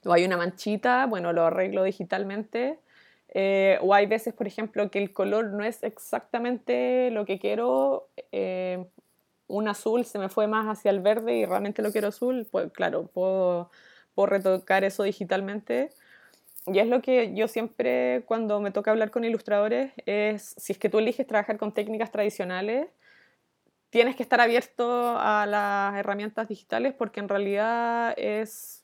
[0.06, 2.78] hay una manchita, bueno, lo arreglo digitalmente.
[3.30, 8.08] Eh, o hay veces, por ejemplo, que el color no es exactamente lo que quiero,
[8.32, 8.86] eh,
[9.48, 12.72] un azul se me fue más hacia el verde y realmente lo quiero azul, pues
[12.72, 13.72] claro, puedo,
[14.14, 15.90] puedo retocar eso digitalmente.
[16.68, 20.78] Y es lo que yo siempre cuando me toca hablar con ilustradores es, si es
[20.78, 22.88] que tú eliges trabajar con técnicas tradicionales,
[23.90, 28.84] tienes que estar abierto a las herramientas digitales porque en realidad es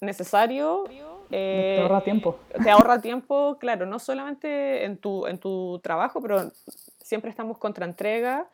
[0.00, 0.84] necesario.
[1.30, 2.38] te ahorra tiempo.
[2.62, 6.50] Te ahorra tiempo, claro, no solamente en tu, en tu trabajo, pero
[6.98, 8.48] siempre estamos contra entrega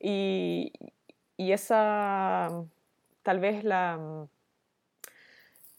[0.00, 0.72] y,
[1.36, 2.48] y esa,
[3.22, 4.26] tal vez la,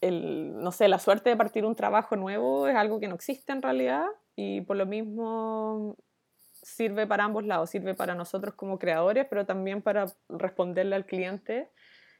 [0.00, 3.52] el, no sé, la suerte de partir un trabajo nuevo es algo que no existe
[3.52, 5.96] en realidad y por lo mismo
[6.62, 11.70] sirve para ambos lados, sirve para nosotros como creadores, pero también para responderle al cliente.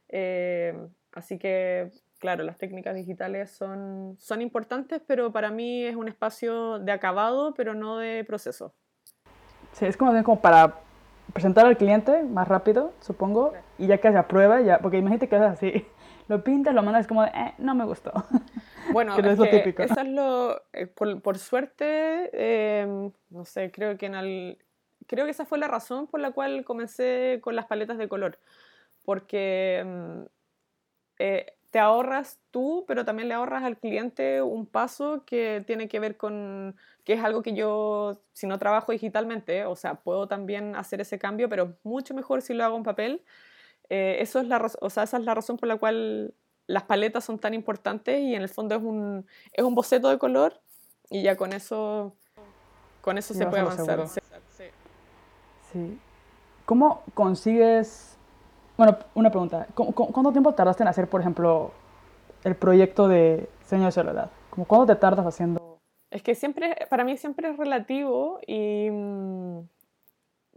[0.08, 0.74] Eh,
[1.12, 6.78] así que, claro, las técnicas digitales son, son importantes, pero para mí es un espacio
[6.78, 8.74] de acabado, pero no de proceso.
[9.72, 10.74] Sí, es como, como para
[11.32, 15.36] presentar al cliente más rápido, supongo, y ya que se aprueba, ya, porque imagínate que
[15.36, 15.86] es así,
[16.30, 18.12] lo pintas, lo mandas como de, eh, no me gustó.
[18.92, 19.84] Bueno, que es, lo típico.
[19.84, 24.58] Eso es lo, eh, por, por, suerte, eh, no sé, creo que en el,
[25.06, 28.40] creo que esa fue la razón por la cual comencé con las paletas de color,
[29.04, 30.22] porque mm,
[31.20, 36.00] eh, te ahorras tú, pero también le ahorras al cliente un paso que tiene que
[36.00, 36.74] ver con,
[37.04, 41.16] que es algo que yo, si no trabajo digitalmente, o sea, puedo también hacer ese
[41.16, 43.22] cambio, pero mucho mejor si lo hago en papel.
[43.90, 46.34] Eh, eso es la, o sea, esa es la razón por la cual
[46.66, 50.18] las paletas son tan importantes y en el fondo es un, es un boceto de
[50.18, 50.60] color
[51.10, 52.14] y ya con eso,
[53.00, 54.06] con eso se puede avanzar.
[54.08, 54.64] Sí.
[55.72, 55.98] sí.
[56.64, 58.10] ¿Cómo consigues
[58.80, 59.66] bueno, una pregunta.
[59.74, 61.70] ¿Cuánto tiempo tardaste en hacer, por ejemplo,
[62.44, 64.30] el proyecto de Señor de Soledad?
[64.48, 65.78] ¿Cómo, ¿Cuánto te tardas haciendo?
[66.10, 69.68] Es que siempre, para mí siempre es relativo y mm,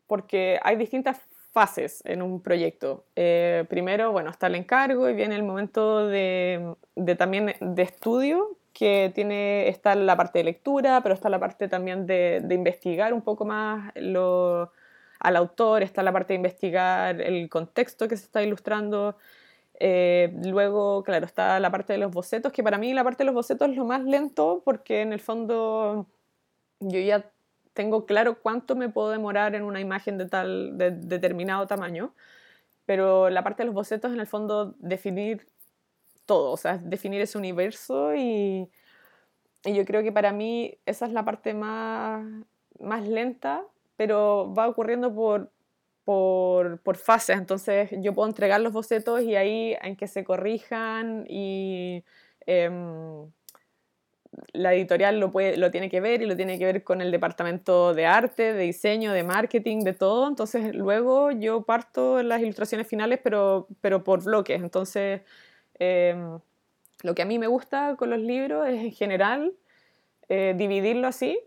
[0.08, 1.20] porque hay distintas
[1.54, 3.06] fases en un proyecto.
[3.16, 6.76] Eh, primero, bueno, está el encargo y viene el momento de,
[7.18, 12.08] también de estudio, que tiene, está la parte de lectura, pero está la parte también
[12.08, 13.94] de, investigar un poco más
[15.20, 19.16] al autor, está la parte de investigar el contexto que se está ilustrando.
[19.80, 23.26] Eh, luego, claro, está la parte de los bocetos, que para mí la parte de
[23.26, 26.08] los bocetos es lo más lento porque en el fondo
[26.80, 27.32] yo ya
[27.74, 32.14] tengo claro cuánto me puedo demorar en una imagen de tal de determinado tamaño,
[32.86, 35.48] pero la parte de los bocetos en el fondo definir
[36.26, 38.70] todo, o sea, definir ese universo y,
[39.66, 42.26] y yo creo que para mí esa es la parte más,
[42.80, 43.66] más lenta
[43.96, 45.52] pero va ocurriendo por,
[46.04, 51.26] por, por, fases, entonces yo puedo entregar los bocetos y ahí en que se corrijan
[51.30, 52.04] y
[52.46, 52.70] eh,
[54.54, 57.12] la editorial lo, puede, lo tiene que ver y lo tiene que ver con el
[57.12, 62.88] departamento de arte, de diseño, de marketing, de todo, entonces luego yo parto las ilustraciones
[62.88, 65.22] finales pero, pero por bloques, entonces
[65.80, 66.16] eh,
[67.04, 69.54] lo que a mí me gusta con los libros es en general
[70.30, 71.40] eh, dividirlo así.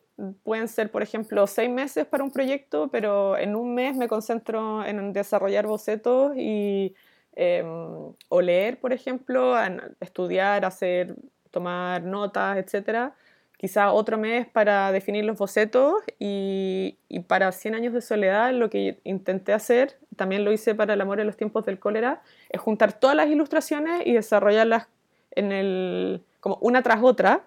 [0.44, 4.84] Pueden ser, por ejemplo, seis meses para un proyecto, pero en un mes me concentro
[4.84, 6.94] en desarrollar bocetos y
[7.34, 9.54] em, o leer, por ejemplo,
[10.00, 11.16] estudiar, hacer,
[11.56, 13.14] tomar notas, etcétera.
[13.56, 18.68] Quizá otro mes para definir los bocetos y, y, para 100 años de soledad lo
[18.68, 22.60] que intenté hacer, también lo hice para El amor en los tiempos del cólera, es
[22.60, 24.88] juntar todas las ilustraciones y desarrollarlas
[25.30, 27.46] en el, como una tras otra,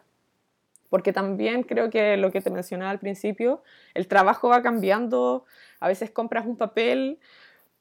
[0.90, 3.62] porque también creo que lo que te mencionaba al principio,
[3.94, 5.46] el trabajo va cambiando,
[5.80, 7.20] a veces compras un papel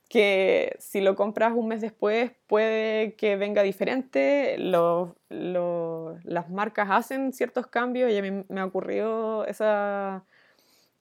[0.09, 7.67] que si lo compras un mes después puede que venga diferente, las marcas hacen ciertos
[7.67, 10.25] cambios y a mí me ha ocurrido esa,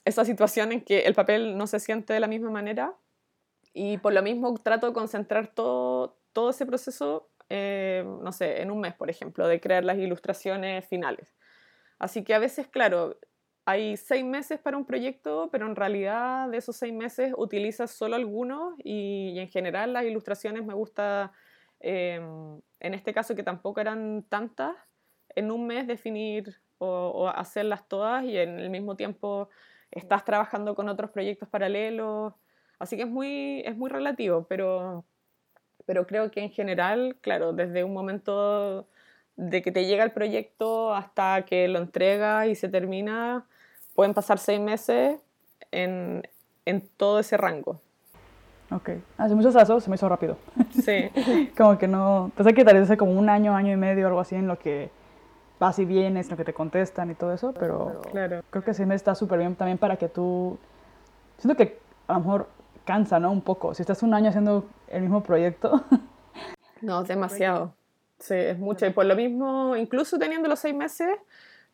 [0.04, 2.96] esa situación en que el papel no se siente de la misma manera
[3.74, 8.72] y por lo mismo trato de concentrar todo, todo ese proceso, eh, no sé, en
[8.72, 11.34] un mes, por ejemplo, de crear las ilustraciones finales.
[12.00, 13.18] Así que a veces, claro,
[13.68, 18.16] hay seis meses para un proyecto, pero en realidad de esos seis meses utilizas solo
[18.16, 21.34] algunos y, en general las ilustraciones me gusta,
[21.82, 24.74] em, en este caso que tampoco eran tantas,
[25.36, 29.50] en un mes definir o, hacerlas todas y en el mismo tiempo
[29.92, 32.34] estás trabajando con otros proyectos paralelos.
[32.80, 35.06] Así que es muy, es muy relativo, pero,
[35.86, 38.88] pero creo que en general, claro, desde un momento
[39.36, 43.46] de que te llega el proyecto hasta que lo entregas y se termina,
[43.98, 45.20] pueden pasar seis meses
[45.72, 46.22] en,
[46.66, 47.82] en todo ese rango.
[48.70, 48.92] Ok.
[49.18, 50.38] Hace muchos años se me hizo rápido.
[50.70, 51.10] Sí.
[51.58, 52.32] como que no.
[52.38, 54.92] Pensé que tal vez como un año, año y medio, algo así, en lo que
[55.60, 58.44] vas y vienes, en lo que te contestan y todo eso, pero claro.
[58.52, 60.60] creo que seis meses está súper bien también para que tú.
[61.40, 62.50] Siento que a lo mejor
[62.86, 63.32] cansa, ¿no?
[63.32, 63.74] Un poco.
[63.74, 65.84] Si estás un año haciendo el mismo proyecto.
[66.82, 67.74] no, demasiado.
[68.20, 68.86] Sí, es mucho.
[68.86, 71.10] Y por lo mismo, incluso teniendo los seis meses,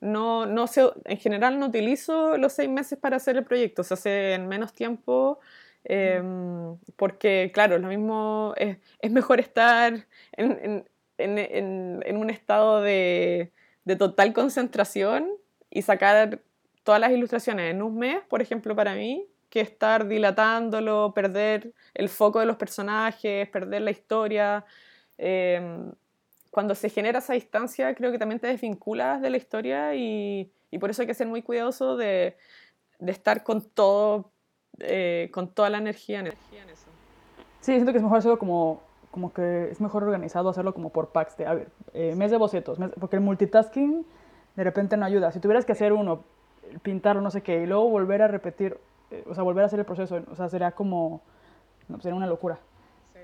[0.04, 3.94] no, no sé, en general no utilizo los seis meses para hacer el proyecto, se
[3.94, 5.40] hace en menos tiempo.
[5.86, 10.86] Em, porque, claro, lo mismo es, es mejor estar en,
[11.18, 13.52] en, en, un estado de,
[13.86, 15.30] de, total concentración
[15.70, 16.42] y sacar
[16.84, 22.10] todas las ilustraciones en un mes, por ejemplo, para mí, que estar dilatándolo, perder el
[22.10, 24.66] foco de los personajes, perder la historia.
[25.18, 25.92] Eh,
[26.54, 30.78] cuando se genera esa distancia, creo que también te desvinculas de la historia y, y
[30.78, 32.38] por eso hay que ser muy cuidadoso de,
[33.00, 34.30] de estar con todo,
[34.78, 36.38] eh, con toda la energía en, eso.
[37.60, 41.10] Sí, siento que es mejor hacerlo como, como que es mejor organizado hacerlo como por
[41.10, 44.06] packs de, a ver, eh, mes de bocetos, porque el multitasking
[44.56, 45.32] de repente no ayuda.
[45.32, 46.24] Si tuvieras que hacer uno,
[46.84, 48.78] pintarlo, no sé qué, y luego volver a repetir,
[49.10, 51.24] eh, o sea, volver a hacer el proceso, o sea, sería como,
[51.88, 52.60] no, sería una locura.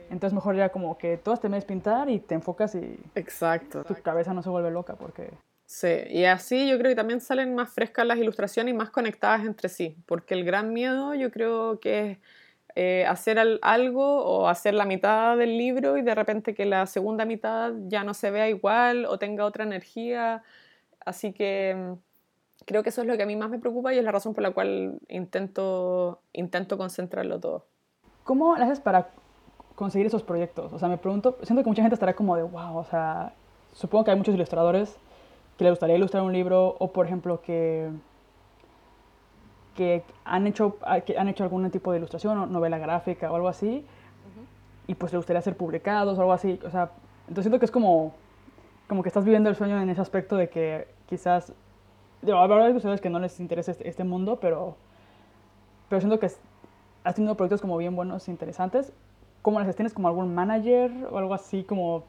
[0.09, 3.83] Entonces mejor ya como que todo este mes pintar y te enfocas y Exacto.
[3.83, 5.29] tu cabeza no se vuelve loca porque...
[5.65, 9.45] Sí, y así yo creo que también salen más frescas las ilustraciones y más conectadas
[9.45, 12.17] entre sí, porque el gran miedo yo creo que es
[12.75, 17.25] eh, hacer algo o hacer la mitad del libro y de repente que la segunda
[17.25, 20.43] mitad ya no se vea igual o tenga otra energía.
[21.03, 21.93] Así que mm,
[22.65, 24.33] creo que eso es lo que a mí más me preocupa y es la razón
[24.33, 27.65] por la cual intento, intento concentrarlo todo.
[28.23, 29.09] ¿Cómo lo haces para
[29.79, 30.73] conseguir esos proyectos?
[30.73, 33.31] O sea, me pregunto, siento que mucha gente estará como de, wow, o sea,
[33.73, 34.97] supongo que hay muchos ilustradores
[35.57, 37.89] que les gustaría ilustrar un libro o, por ejemplo, que,
[39.75, 40.75] que, han, hecho,
[41.05, 43.85] que han hecho algún tipo de ilustración o novela gráfica o algo así
[44.85, 46.59] y pues les gustaría ser publicados o algo así.
[46.65, 46.91] O sea,
[47.29, 48.13] entonces siento que es como,
[48.89, 51.53] como que estás viviendo el sueño en ese aspecto de que quizás,
[52.21, 54.75] digo, habrá ilustradores que no les interese este, este mundo, pero,
[55.87, 56.25] pero siento que
[57.05, 58.91] has tenido proyectos como bien buenos, interesantes
[59.41, 62.05] ¿Cómo las tienes como algún manager o algo así como,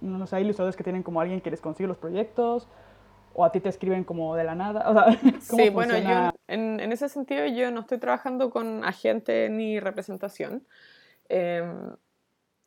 [0.00, 2.68] no sé, hay ilustradores que tienen como alguien que les consigue los proyectos
[3.34, 4.88] o a ti te escriben como de la nada?
[4.88, 5.04] O sea,
[5.50, 9.80] ¿cómo sí, bueno, yo en, en, ese sentido yo no estoy trabajando con agente ni
[9.80, 10.66] representación.
[11.28, 11.96] Em,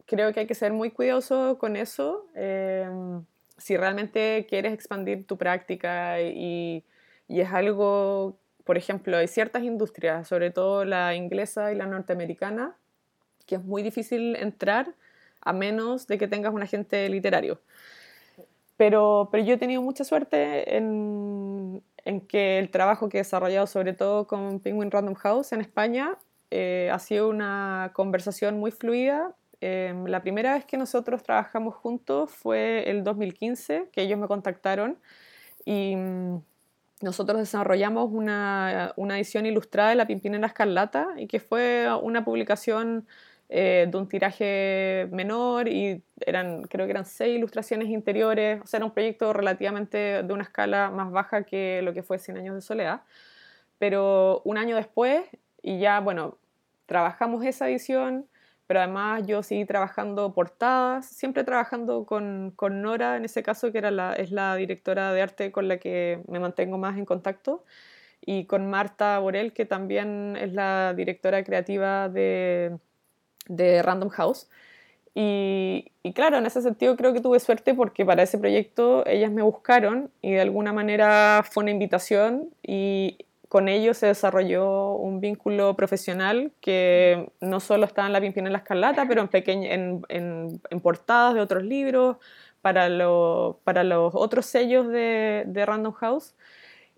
[0.05, 2.27] creo que hay que ser muy cuidadoso con eso.
[2.35, 3.23] Em,
[3.57, 6.83] si realmente quieres expandir tu práctica y,
[7.27, 12.75] y es algo, por ejemplo, hay ciertas industrias, sobre todo la inglesa y la norteamericana,
[13.51, 14.95] que es muy difícil entrar
[15.41, 17.59] a menos de que tengas un agente literario.
[18.77, 23.67] Pero, pero yo he tenido mucha suerte en, en que el trabajo que he desarrollado,
[23.67, 26.17] sobre todo con Penguin Random House en España,
[26.49, 29.35] eh, ha sido una conversación muy fluida.
[29.59, 34.97] Em, la primera vez que nosotros trabajamos juntos fue el 2015, que ellos me contactaron
[35.65, 36.41] y mm,
[37.01, 43.05] nosotros desarrollamos una, una edición ilustrada de La Pimpinera Escarlata y que fue una publicación
[43.53, 48.77] eh, de un tiraje menor y eran, creo que eran seis ilustraciones interiores, o sea,
[48.77, 52.55] era un proyecto relativamente de una escala más baja que lo que fue 100 años
[52.55, 53.01] de soledad.
[53.77, 55.23] Pero un año después,
[55.61, 56.37] y ya, bueno,
[56.85, 58.25] trabajamos esa edición,
[58.67, 63.79] pero además yo seguí trabajando portadas, siempre trabajando con, con Nora, en ese caso, que
[63.79, 67.65] era es la directora de arte con la que me mantengo más en contacto,
[68.21, 72.77] y con Marta Borel, que también es la directora creativa de
[73.47, 74.47] de Random House.
[75.13, 79.31] Y, y, claro, en ese sentido creo que tuve suerte porque para ese proyecto ellas
[79.31, 83.17] me buscaron y de alguna manera fue una invitación y
[83.49, 88.53] con ellos se desarrolló un vínculo profesional que no solo estaba en La Pimpina en
[88.53, 92.15] la Escarlata, pero en, en, en, en portadas de otros libros,
[92.61, 96.35] para, lo, para los otros sellos de, de Random House.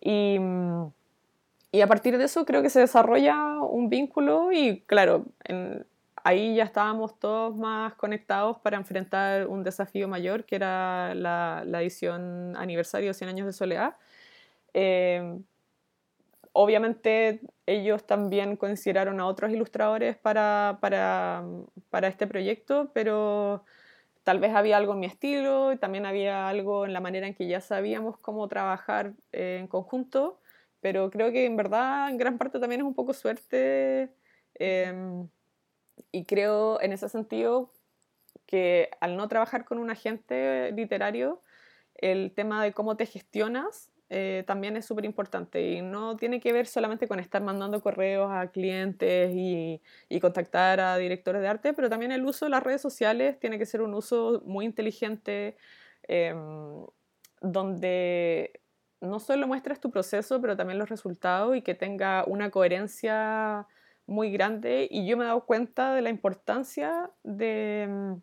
[0.02, 0.38] Y,
[1.72, 5.86] y, a partir de eso creo que se desarrolla un vínculo y claro, en,
[6.24, 11.82] ahí ya estábamos todos más conectados para enfrentar un desafío mayor, que era la, la
[11.82, 13.98] edición aniversario 100 años de soledad.
[14.74, 15.40] Eh,
[16.54, 21.44] obviamente ellos también consideraron a otros ilustradores para, para,
[21.90, 23.66] para, este proyecto, pero
[24.24, 27.36] tal vez había algo en mi estilo y también había algo en la manera en
[27.36, 30.40] que ya sabíamos cómo trabajar eh, en conjunto,
[30.82, 34.10] pero creo que en verdad en gran parte también es un poco suerte.
[34.56, 35.26] Eh,
[36.12, 37.72] y creo en ese sentido
[38.46, 41.42] que al no trabajar con un agente literario,
[41.96, 46.54] el tema de cómo te gestionas eh, también es súper importante y no tiene que
[46.54, 51.74] ver solamente con estar mandando correos a clientes y, y, contactar a directores de arte,
[51.74, 55.58] pero también el uso de las redes sociales tiene que ser un uso muy inteligente
[56.08, 56.36] eh,
[57.42, 58.62] donde
[59.02, 63.68] no solo muestres tu proceso, pero también los resultados y que tenga una coherencia
[64.14, 68.14] muy grande y yo me he dado cuenta de la importancia de, mm,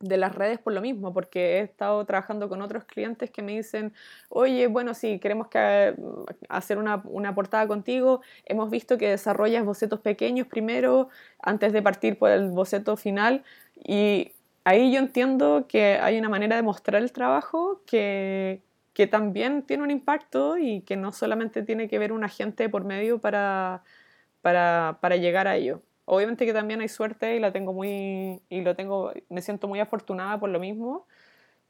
[0.00, 3.52] de, las redes por lo mismo, porque he estado trabajando con otros clientes que me
[3.52, 3.92] dicen,
[4.28, 9.64] oye, bueno, sí, queremos que, mm, hacer una, una portada contigo, hemos visto que desarrollas
[9.64, 11.08] bocetos pequeños primero,
[11.40, 13.44] antes de partir por el boceto final,
[13.76, 14.32] y
[14.64, 18.62] ahí yo entiendo que hay una manera de mostrar el trabajo que,
[18.94, 22.84] que también tiene un impacto y que no solamente tiene que ver un agente por
[22.84, 23.82] medio para
[24.42, 25.82] para, para llegar a ello.
[26.04, 29.80] Obviamente que también hay suerte y la tengo muy y lo tengo me siento muy
[29.80, 31.06] afortunada por lo mismo.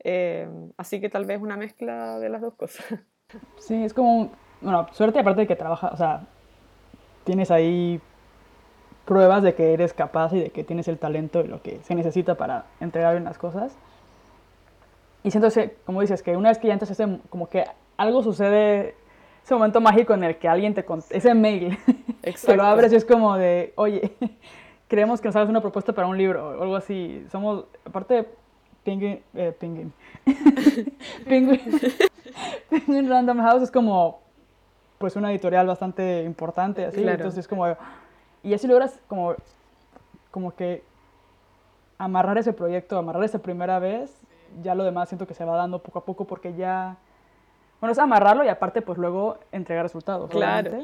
[0.03, 0.49] Eh,
[0.79, 2.87] así que tal vez una mezcla de las dos cosas.
[3.59, 6.27] Sí, es como bueno, suerte aparte de que trabajas, o sea,
[7.25, 8.01] tienes ahí
[9.05, 11.95] pruebas de que eres capaz y de que tienes el talento y lo que se
[11.95, 13.77] necesita para entregar bien las cosas.
[15.23, 15.49] Y siento,
[15.85, 16.97] como dices, que una vez que ya entras,
[17.29, 17.65] como que
[17.97, 18.95] algo sucede
[19.45, 21.79] ese momento mágico en el que alguien te ese mail,
[22.23, 24.13] que lo abres y es como de, oye,
[24.89, 27.27] creemos que nos hagas una propuesta para un libro o algo así.
[27.31, 28.29] Somos, aparte,
[28.85, 29.93] Penguin, eh, Penguin,
[31.29, 31.61] Penguin,
[32.71, 34.21] Penguin Random House es como,
[34.99, 37.67] pues una editorial bastante importante, así, entonces es como,
[38.43, 39.35] y así logras como,
[40.31, 40.83] como que
[41.99, 44.11] amarrar ese proyecto, amarrar esa primera vez,
[44.63, 46.97] ya lo demás siento que se va dando poco a poco porque ya
[47.81, 50.31] bueno, es amarrarlo y aparte pues luego entregar resultados.
[50.31, 50.83] Claro.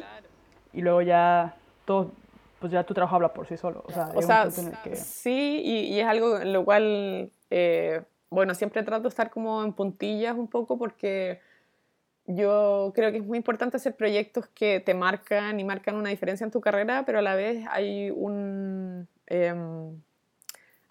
[0.77, 1.57] Y luego ya
[1.87, 2.13] todo,
[2.61, 3.83] pues ya tu trabajo habla por sí solo.
[3.87, 4.51] O sea, o sea
[4.95, 9.73] sí, y, es algo en lo cual, eh, bueno, siempre trato de estar como en
[9.73, 11.41] puntillas un poco porque
[12.27, 16.45] yo creo que es muy importante hacer proyectos que te marcan y marcan una diferencia
[16.45, 19.09] en tu carrera, pero a la vez hay un...
[19.29, 20.03] Em,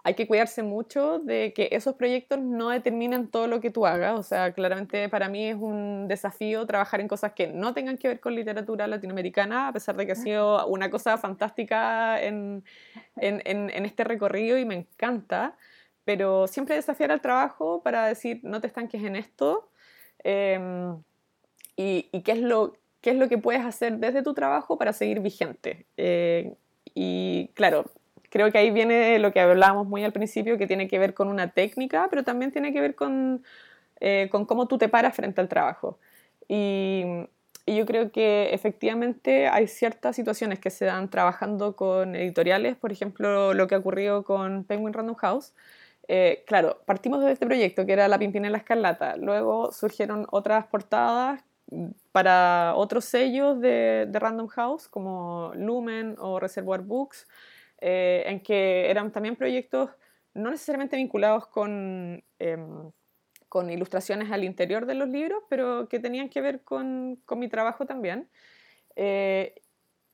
[0.06, 4.16] hay que cuidarse mucho de que esos proyectos no determinen todo lo que tú hagas.
[4.16, 8.06] O sea, claramente para mí es un desafío trabajar en cosas que no tengan que
[8.06, 12.62] ver con literatura latinoamericana, a pesar de que ha sido una cosa fantástica en,
[13.16, 15.56] en, en, este recorrido y me encanta.
[16.04, 19.70] Pero siempre desafiar al trabajo para decir, no te estanques en esto.
[20.22, 21.02] Em,
[21.74, 24.92] y, y, qué, es lo, qué es lo que puedes hacer desde tu trabajo para
[24.92, 25.84] seguir vigente.
[25.96, 26.54] Eh,
[26.94, 27.86] y claro,
[28.36, 31.28] creo que ahí viene lo que hablábamos muy al principio, que tiene que ver con
[31.28, 33.42] una técnica, pero también tiene que ver con,
[33.98, 35.98] eh, con cómo tú te paras frente al trabajo.
[36.46, 37.02] Y,
[37.64, 42.92] y, yo creo que efectivamente hay ciertas situaciones que se dan trabajando con editoriales, por
[42.92, 45.54] ejemplo, lo que ha ocurrido con Penguin Random House.
[46.06, 50.26] Eh, claro, partimos de este proyecto que era La Pimpina en la Escarlata, luego surgieron
[50.30, 51.42] otras portadas
[52.12, 57.26] para otros sellos de, de Random House como Lumen o Reservoir Books,
[57.80, 59.90] eh, en que eran también proyectos
[60.34, 62.90] no necesariamente vinculados con, em,
[63.48, 67.48] con ilustraciones al interior de los libros, pero que tenían que ver con, con mi
[67.48, 68.28] trabajo también.
[68.96, 69.54] Eh,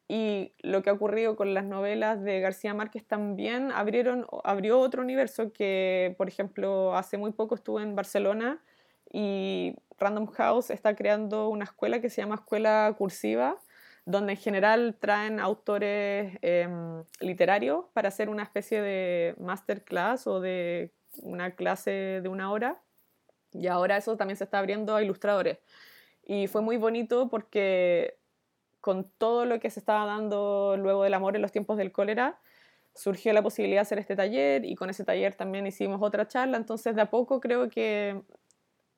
[0.08, 5.02] y lo que ha ocurrido con las novelas de García Márquez también abrieron, abrió otro
[5.02, 8.62] universo que, por ejemplo, hace muy poco estuve en Barcelona
[9.10, 13.56] y Random House está creando una escuela que se llama Escuela Cursiva,
[14.04, 20.92] donde en general traen autores em, literarios para hacer una especie de masterclass o de
[21.22, 22.80] una clase de una hora.
[23.52, 25.58] Y ahora eso también se está abriendo a ilustradores.
[26.24, 28.18] Y fue muy bonito porque
[28.80, 32.40] con todo lo que se estaba dando luego del amor en los tiempos del cólera,
[32.94, 36.56] surgió la posibilidad de hacer este taller y con ese taller también hicimos otra charla,
[36.56, 38.20] entonces de a poco creo que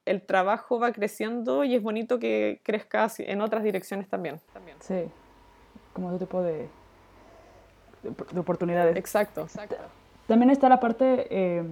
[0.07, 4.41] el trabajo va creciendo y es bonito que crezca en otras direcciones también.
[4.53, 4.77] también.
[4.81, 5.05] Sí,
[5.93, 6.69] como otro tipo de,
[8.03, 8.97] de, oportunidades.
[8.97, 9.77] Exacto, exacto.
[10.27, 11.63] También está la parte, eh,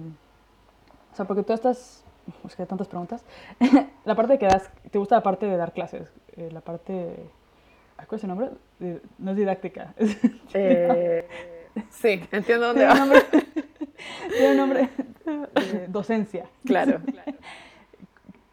[1.11, 2.03] o sea, porque tú estás,
[2.45, 3.23] es que hay tantas preguntas,
[4.05, 7.15] la parte de que das, te gusta la parte de dar clases, eh, la parte,
[8.07, 8.49] ¿cuál es el nombre?
[9.17, 9.93] no es didáctica.
[10.53, 11.27] Eh,
[11.89, 12.93] sí, entiendo dónde va.
[14.29, 14.89] Tiene un nombre,
[15.87, 16.47] docencia.
[16.65, 16.99] Claro.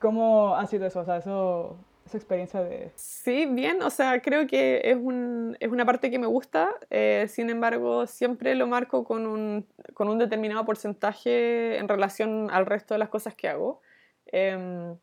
[0.00, 1.00] ¿Cómo ha sido eso?
[1.00, 1.76] O sea, eso,
[2.06, 2.90] esa experiencia de...
[2.96, 7.26] Sí, bien, o sea, creo que es, un, es una parte que me gusta, eh,
[7.28, 12.94] sin embargo, siempre lo marco con un, con un, determinado porcentaje en relación al resto
[12.94, 13.82] de las cosas que hago.
[14.26, 14.96] Em,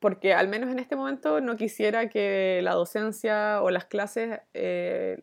[0.00, 5.20] porque al menos en este momento no quisiera que la docencia o las clases eh,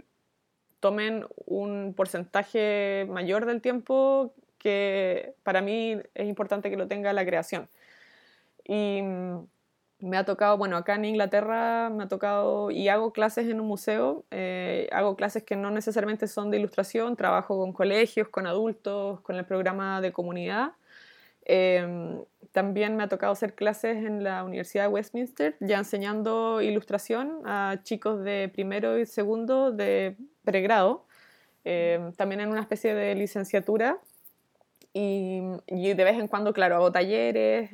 [0.80, 7.26] tomen un porcentaje mayor del tiempo que para mí es importante que lo tenga la
[7.26, 7.70] creación.
[8.70, 9.48] Y mm,
[10.02, 13.68] me ha tocado, bueno, acá en Inglaterra me ha tocado y hago clases en un
[13.68, 19.22] museo, eh, hago clases que no necesariamente son de ilustración, trabajo con colegios, con adultos,
[19.22, 20.74] con el programa de comunidad.
[21.46, 27.42] Em, también me ha tocado hacer clases en la Universidad de Westminster, ya enseñando ilustración
[27.46, 30.16] a chicos de primero y segundo de
[30.46, 31.08] pregrado,
[31.64, 33.98] em, también en una especie de licenciatura.
[34.94, 37.72] Y, y, de vez en cuando, claro, hago talleres.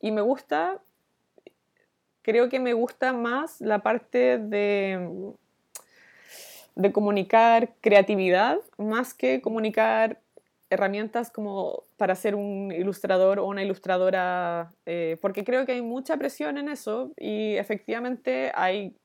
[0.00, 0.80] Y me gusta,
[2.22, 5.32] creo que me gusta más la parte de,
[6.74, 10.20] de comunicar creatividad más que comunicar
[10.70, 16.16] herramientas como para ser un ilustrador o una ilustradora, eh, porque creo que hay mucha
[16.16, 18.96] presión en eso y efectivamente hay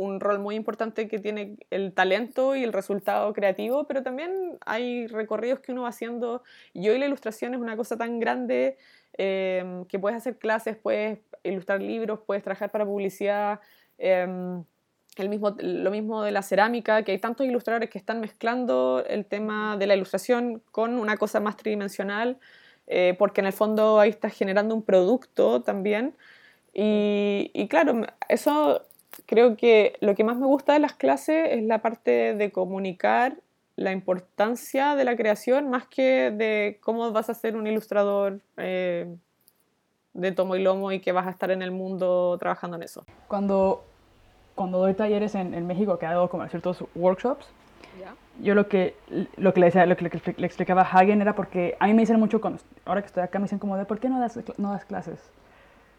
[0.00, 5.06] un rol muy importante que tiene el talento y el resultado creativo, pero también hay
[5.06, 6.42] recorridos que uno va haciendo
[6.72, 8.76] y hoy la ilustración es una cosa tan grande
[9.22, 13.60] Em, que puedes hacer clases, puedes ilustrar libros, puedes trabajar para publicidad.
[13.98, 14.64] Em,
[15.16, 19.26] el mismo, lo mismo de la cerámica, que hay tantos ilustradores que están mezclando el
[19.26, 22.38] tema de la ilustración con una cosa más tridimensional,
[22.86, 26.14] eh, porque en el fondo ahí estás generando un producto también.
[26.72, 28.86] Y, y, claro, eso
[29.26, 33.36] creo que lo que más me gusta de las clases es la parte de comunicar
[33.76, 39.14] la importancia de la creación más que de cómo vas a ser un ilustrador eh,
[40.12, 43.04] de tomo y lomo y que vas a estar en el mundo trabajando en eso.
[43.26, 43.84] Cuando,
[44.54, 47.46] cuando doy talleres en, en México, que hago como ciertos workshops,
[48.42, 48.96] yo lo que,
[49.36, 50.04] lo que, le, decía, lo que
[50.36, 53.22] le, explicaba a Hagen era porque a mí me dicen mucho, cuando, ahora que estoy
[53.22, 55.20] acá, me dicen como de, ¿por qué no das, no das clases?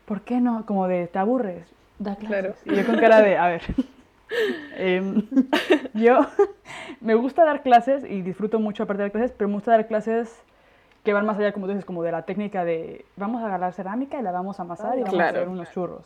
[0.05, 0.66] ¿Por qué no?
[0.66, 1.66] Como de, ¿te aburres?
[2.02, 2.56] Da clases.
[2.66, 3.62] Y yo con cara de, a ver,
[4.78, 5.28] Em,
[5.93, 6.26] yo
[7.02, 9.88] me gusta dar clases y disfruto mucho aparte de dar clases, pero me gusta dar
[9.88, 10.41] clases
[11.04, 13.74] que van más allá, como tú dices, como de la técnica de vamos a agarrar
[13.74, 16.06] cerámica y la vamos a amasar y vamos a hacer unos churros.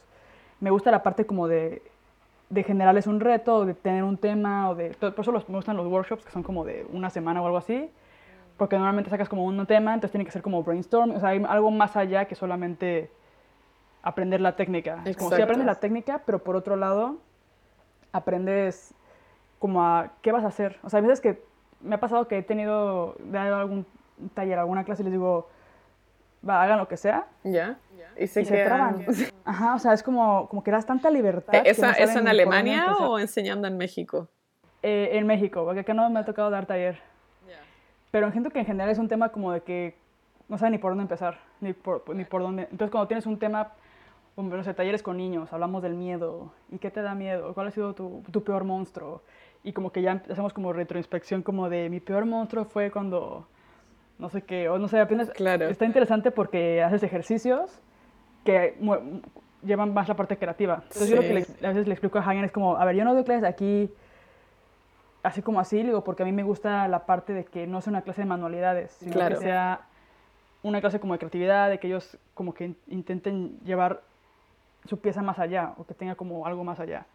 [0.60, 1.82] Me gusta la parte como de,
[2.50, 5.76] de generarles un reto, de tener un tema, o de, por eso los, me gustan
[5.76, 7.90] los workshops que son como de una semana o algo así,
[8.58, 11.44] porque normalmente sacas como un tema, entonces tiene que ser como brainstorm, o sea, hay
[11.48, 13.10] algo más allá que solamente
[14.06, 15.02] aprender la técnica.
[15.04, 17.18] Es como si aprendes la técnica, pero por otro lado
[18.14, 18.94] aprendes
[19.60, 20.78] como a qué vas a hacer.
[20.84, 21.44] O sea, hay veces que
[21.82, 23.86] me ha pasado que he tenido, dado algún
[24.36, 25.50] taller, alguna clase y les digo,
[26.48, 27.26] va, hagan lo que sea.
[27.44, 27.80] Ya.
[28.16, 29.06] Y se, traban.
[29.44, 31.64] Ajá, o sea, es como, como que das tanta libertad.
[31.66, 34.30] ¿Esa, ¿Es en Alemania o enseñando en México?
[34.84, 37.00] Eh, en México, porque acá no me ha tocado dar taller.
[38.12, 39.98] Pero entiendo que en general es un tema como de que
[40.48, 42.68] no saben ni por dónde empezar, ni por, ni por dónde.
[42.72, 43.74] Entonces, cuando tienes un tema
[44.38, 47.54] no sé, talleres con niños, hablamos del miedo, ¿y qué te da miedo?
[47.54, 49.22] ¿Cuál ha sido tu, tu, peor monstruo?
[49.64, 53.48] Y como que ya hacemos como retroinspección como de mi peor monstruo fue cuando,
[54.20, 55.30] no sé qué, o no sé, apenas...
[55.32, 55.68] Claro.
[55.68, 57.82] Está interesante porque haces ejercicios
[58.44, 58.78] que
[59.64, 60.84] llevan más la parte creativa.
[60.84, 63.04] Entonces yo lo que a veces le explico a Hagen es como, a ver, yo
[63.06, 63.90] no doy clases aquí
[65.26, 67.90] así como así, digo, porque a mí me gusta la parte de que no sea
[67.90, 69.82] una clase de manualidades, sino que sea
[70.62, 74.04] una clase como de creatividad, de que ellos como que intenten llevar
[74.88, 77.06] su pieza más allá o que tenga como algo más allá.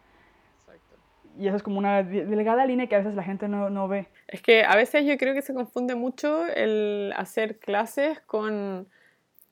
[0.59, 0.95] Exacto.
[1.37, 4.07] Y eso es como una delgada línea que a veces la gente no, no, ve.
[4.27, 8.87] Es que a veces yo creo que se confunde mucho el hacer clases con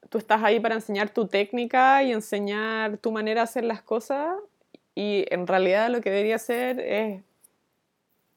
[0.09, 4.35] tú estás ahí para enseñar tu técnica y enseñar tu manera de hacer las cosas
[4.95, 7.21] y en realidad lo que debería hacer es,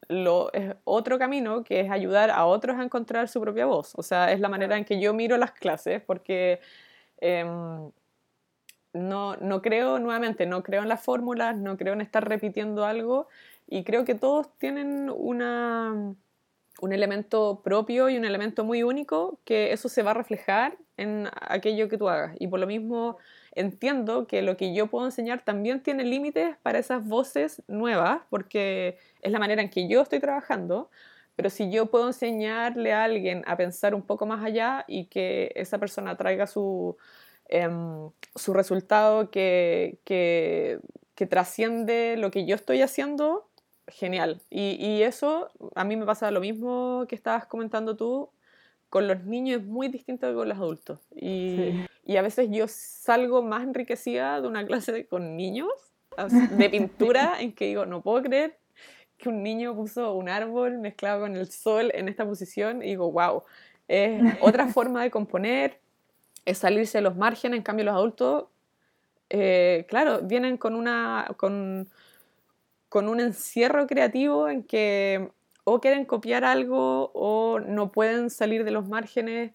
[0.08, 3.94] lo, es otro camino que es ayudar a otros a encontrar su propia voz.
[3.96, 6.60] O sea, es la manera en que yo miro las clases porque...
[7.18, 7.90] Em,
[8.92, 13.28] no, no creo, nuevamente, no creo en las fórmulas, no creo en estar repitiendo algo
[13.66, 16.14] y creo que todos tienen una,
[16.80, 21.28] un elemento propio y un elemento muy único que eso se va a reflejar en
[21.40, 22.36] aquello que tú hagas.
[22.38, 23.18] Y por lo mismo
[23.54, 28.98] entiendo que lo que yo puedo enseñar también tiene límites para esas voces nuevas, porque
[29.20, 30.90] es la manera en que yo estoy trabajando.
[31.34, 35.50] Pero si yo puedo enseñarle a alguien a pensar un poco más allá y que
[35.54, 36.96] esa persona traiga su,
[37.52, 40.80] em, su resultado que, que,
[41.14, 43.48] que trasciende lo que yo estoy haciendo,
[43.88, 44.40] genial.
[44.50, 48.30] Y, y, eso a mí me pasa lo mismo que estabas comentando tú.
[48.88, 51.00] Con los niños es muy distinto que con los adultos.
[51.14, 55.70] Y, y a veces yo salgo más enriquecida de una clase con niños
[56.56, 58.58] de pintura en que digo, no puedo creer
[59.18, 63.10] que un niño puso un árbol mezclado con el sol en esta posición y digo,
[63.12, 63.44] wow,
[63.88, 65.80] es otra forma de componer,
[66.44, 68.44] es salirse de los márgenes, en cambio los adultos,
[69.30, 71.26] eh, claro, vienen con una...
[71.36, 71.88] Con,
[72.88, 75.30] con un encierro creativo en que
[75.64, 79.52] o quieren copiar algo o no pueden salir de los márgenes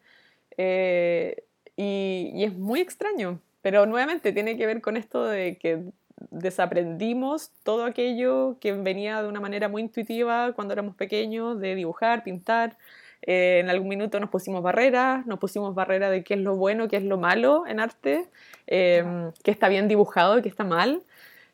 [0.58, 1.44] eh,
[1.76, 3.40] y, y, es muy extraño.
[3.62, 5.84] Pero nuevamente tiene que ver con esto de que
[6.32, 12.24] desaprendimos todo aquello que venía de una manera muy intuitiva cuando éramos pequeños, de dibujar,
[12.24, 12.78] pintar.
[13.22, 16.88] Eh, en algún minuto nos pusimos barreras, nos pusimos barreras de qué es lo bueno,
[16.88, 18.28] qué es lo malo en arte,
[18.68, 21.02] eh, qué está bien dibujado y qué está mal.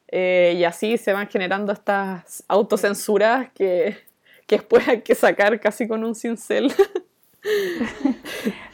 [0.09, 3.97] Eh, y así se van generando estas autocensuras que,
[4.45, 6.71] que después hay que sacar casi con un cincel.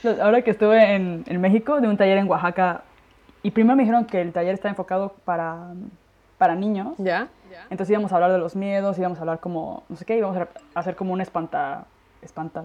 [0.22, 2.84] Ahora que estuve en, en, México, de un taller en Oaxaca,
[3.42, 5.74] y primero me dijeron que el taller está enfocado para,
[6.38, 6.96] para niños.
[6.98, 7.30] ¿Ya?
[7.70, 10.38] Entonces íbamos a hablar de los miedos, íbamos a hablar como, no sé qué, íbamos
[10.38, 11.86] a hacer como un espanta,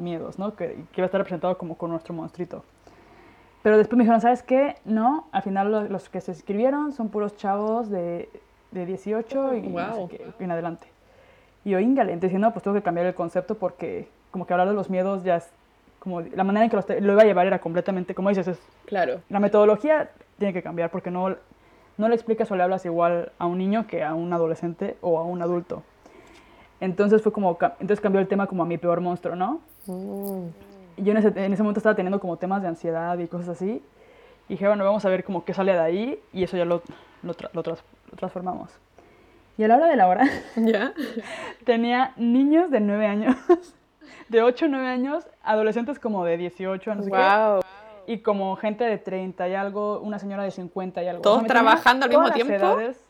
[0.01, 0.55] miedos, ¿no?
[0.55, 2.65] Que, que iba a estar representado como con nuestro monstruito.
[3.63, 4.77] Pero después me dijeron, ¿sabes qué?
[4.85, 8.29] No, al final los, los que se inscribieron son puros chavos de
[8.75, 9.75] de 18 y
[10.41, 10.89] en adelante.
[11.65, 14.69] Y yo, íngale, entonces no, pues tengo que cambiar el concepto porque como que hablar
[14.69, 15.49] de los miedos ya es
[16.01, 19.23] como la manera en que lo, iba a llevar era completamente, como dices, es claro.
[19.31, 21.35] La metodología tiene que cambiar porque no,
[21.97, 25.19] no le explicas o le hablas igual a un niño que a un adolescente o
[25.19, 25.83] a un adulto.
[26.81, 29.61] Entonces fue como, entonces cambió el tema como a mi peor monstruo, ¿no?
[29.87, 30.49] Mm.
[30.97, 33.83] Yo en ese, en ese momento estaba teniendo como temas de ansiedad y cosas así.
[34.49, 36.83] Y dije, bueno, vamos a ver como qué sale de ahí y eso ya lo,
[37.23, 37.63] lo, lo,
[38.17, 38.71] transformamos.
[39.57, 40.25] Y a la hora de la hora,
[40.57, 40.93] ¿Ya?
[41.65, 43.37] tenía niños de 9 años,
[44.29, 47.61] de 8 9 años, adolescentes como de 18, no sé wow.
[47.61, 48.13] qué.
[48.13, 51.23] Y como gente de 30 y algo, una señora de 50 y algo.
[51.23, 52.53] ¿Todos trabajando al mismo tiempo?
[52.53, 53.03] Edades,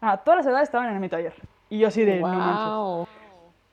[0.00, 1.34] ah, todas las edades estaban en mi taller.
[1.74, 3.08] Y yo así de, wow.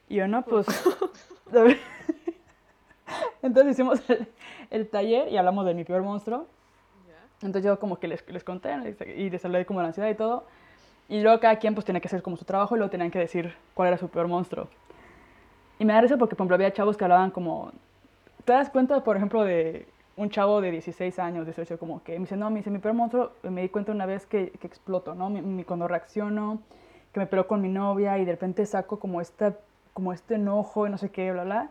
[0.10, 0.66] Y yo, no, pues...
[3.43, 4.28] Entonces hicimos el,
[4.72, 6.47] el, taller y hablamos de mi peor monstruo.
[7.43, 8.72] Entonces yo como que les, les conté
[9.16, 10.45] y les hablé como de la ansiedad y todo.
[11.10, 13.20] Y luego cada quien pues tenía que hacer como su trabajo y luego tenían que
[13.20, 14.68] decir cuál era su peor monstruo.
[15.78, 17.72] Y me da risa porque, por ejemplo, había chavos que hablaban como...
[18.45, 19.86] ¿Te das cuenta, por ejemplo, de
[20.16, 22.95] un chavo de 16 años, 18, como que me dice, no, me dice, mi peor
[22.95, 25.30] monstruo, me di cuenta una vez que, que exploto, ¿no?
[25.30, 26.64] Mi, cuando reacciono,
[27.14, 29.55] que me peleo con mi novia y de repente saco como, esta,
[29.93, 31.70] como este enojo y no sé qué, bla, bla.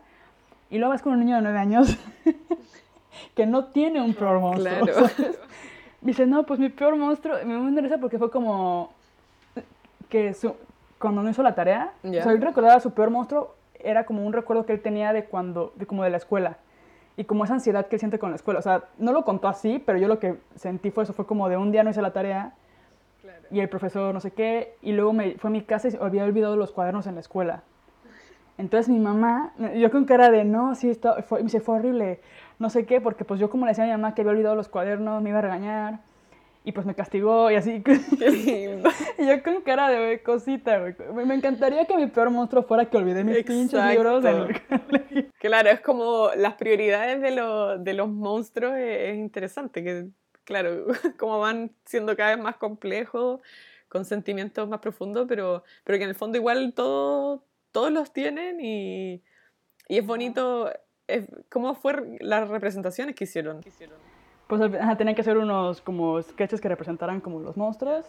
[0.69, 1.97] Y luego vas con un niño de 9 años
[3.35, 4.85] que no tiene un peor monstruo.
[4.85, 5.07] Claro.
[6.01, 8.91] Dice, no, pues mi peor monstruo, me interesa porque fue como
[10.09, 10.55] que su,
[10.97, 14.33] cuando no hizo la tarea, o sea, él recordaba su peor monstruo, era como un
[14.33, 16.57] recuerdo que él tenía de cuando, de como de la escuela.
[17.17, 18.59] Y como esa ansiedad que él siente con la escuela.
[18.59, 21.49] O sea, no lo contó así, pero yo lo que sentí fue eso, fue como
[21.49, 22.53] de un día no hice la tarea
[23.51, 26.23] y el profesor no sé qué, y luego me fue a mi casa y había
[26.23, 27.63] olvidado los cuadernos en la escuela.
[28.57, 32.19] Entonces mi mamá, yo con cara de, no, sí, está, fue, me dice, fue horrible
[32.61, 34.55] no sé qué, porque pues yo como le decía a mi mamá que había olvidado
[34.55, 35.99] los cuadernos, me iba a regañar.
[36.63, 37.81] Y pues me castigó y así.
[39.17, 40.93] y yo con cara de cosita, güey.
[41.25, 44.23] Me encantaría que mi peor monstruo fuera que olvidé mis pinches libros.
[45.39, 49.83] claro, es como las prioridades de, lo, de los monstruos es, interesante.
[49.83, 50.09] Que,
[50.51, 50.85] claro,
[51.17, 53.41] como van siendo cada vez más complejos,
[53.89, 58.59] con sentimientos más profundos, pero, pero que en el fondo igual todo, todos los tienen
[58.61, 59.23] y,
[59.87, 60.69] y es bonito
[61.49, 63.61] ¿Cómo fueron las representaciones que hicieron?
[64.47, 64.61] Pues
[64.97, 68.05] tenían que hacer unos como sketches que representaran como los monstruos.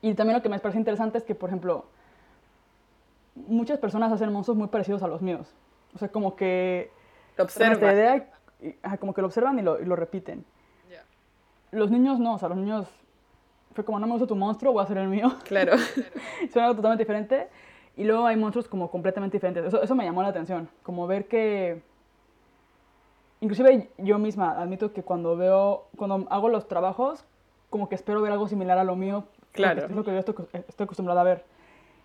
[0.00, 1.86] Y también lo que me parece interesante es que, por ejemplo,
[3.34, 5.54] muchas personas hacen monstruos muy parecidos a los míos.
[5.94, 6.90] O sea, como que...
[7.36, 7.94] Lo observan.
[7.94, 8.30] Idea,
[9.00, 10.44] como que lo observan y lo, y lo repiten.
[11.74, 12.86] Los niños no, o sea, los niños...
[13.72, 15.34] Fue como, no me gusta tu monstruo, voy a hacer el mío.
[15.44, 15.76] Claro.
[16.52, 17.48] Suena algo totalmente diferente.
[17.96, 19.64] Y luego hay monstruos como completamente diferentes.
[19.64, 21.82] Eso, eso me llamó la atención, como ver que...
[23.40, 27.24] Inclusive yo misma admito que cuando veo, cuando hago los trabajos,
[27.68, 29.24] como que espero ver algo similar a lo mío.
[29.52, 29.86] Claro.
[29.86, 30.34] Es lo que yo estoy,
[30.68, 31.44] estoy acostumbrada a ver.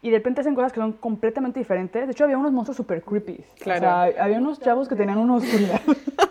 [0.02, 2.06] Y de repente hacen cosas que son completamente diferentes.
[2.06, 3.44] De hecho, había unos monstruos super creepy.
[3.60, 3.80] Claro.
[3.80, 5.82] O sea, había unos chavos que tenían una oscuridad.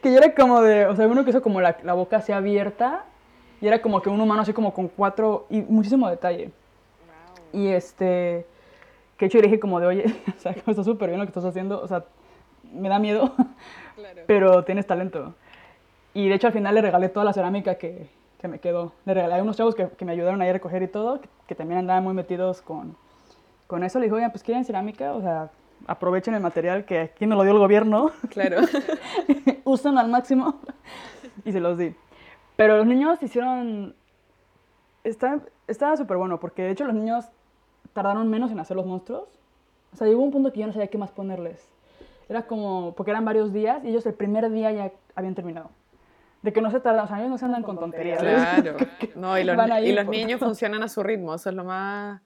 [0.00, 0.86] que yo era como de.
[0.86, 3.04] O sea, uno que hizo como la, la boca así abierta.
[3.60, 5.46] Y era como que un humano así como con cuatro.
[5.50, 6.50] Y muchísimo detalle.
[7.52, 8.46] Y este.
[9.16, 10.04] Que hecho yo le dije como de, oye,
[10.36, 11.80] o sea, está súper bien lo que estás haciendo.
[11.80, 12.04] O sea,
[12.72, 13.34] me da miedo.
[13.96, 14.22] Claro.
[14.26, 15.34] pero tienes talento.
[16.14, 18.08] Y de hecho al final le regalé toda la cerámica que,
[18.40, 18.92] que me quedó.
[19.04, 21.28] Le regalé a unos chavos que, que me ayudaron ahí a recoger y todo, que,
[21.46, 22.96] que también andaban muy metidos con,
[23.66, 23.98] con eso.
[23.98, 25.50] Le dije, oigan, pues quieren cerámica, o sea,
[25.86, 28.58] aprovechen el material que aquí me lo dio el gobierno, Claro.
[29.64, 30.60] úsenlo al máximo.
[31.44, 31.94] y se los di.
[32.56, 33.94] Pero los niños hicieron...
[35.04, 37.26] Está, estaba súper bueno, porque de hecho los niños
[37.92, 39.28] tardaron menos en hacer los monstruos.
[39.92, 41.66] O sea, llegó un punto que yo no sabía qué más ponerles.
[42.28, 45.70] Era como, porque eran varios días y ellos el primer día ya habían terminado.
[46.42, 48.18] De que no se tardan, o sea, ellos no se andan con tonterías.
[48.22, 48.76] Claro.
[49.14, 52.20] No, y los, y niños funcionan a su ritmo, eso es lo más,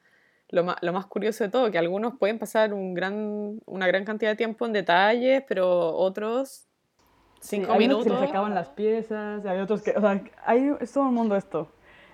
[0.53, 4.05] lo más, lo más curioso de todo, que algunos pueden pasar un gran, una gran
[4.05, 6.69] cantidad de tiempo en detalles, pero otros
[7.41, 8.19] Sí, cinco hay unos que minutos.
[8.21, 11.69] se acaban las piezas, hay otros que, o sea, hay, es todo un mundo esto.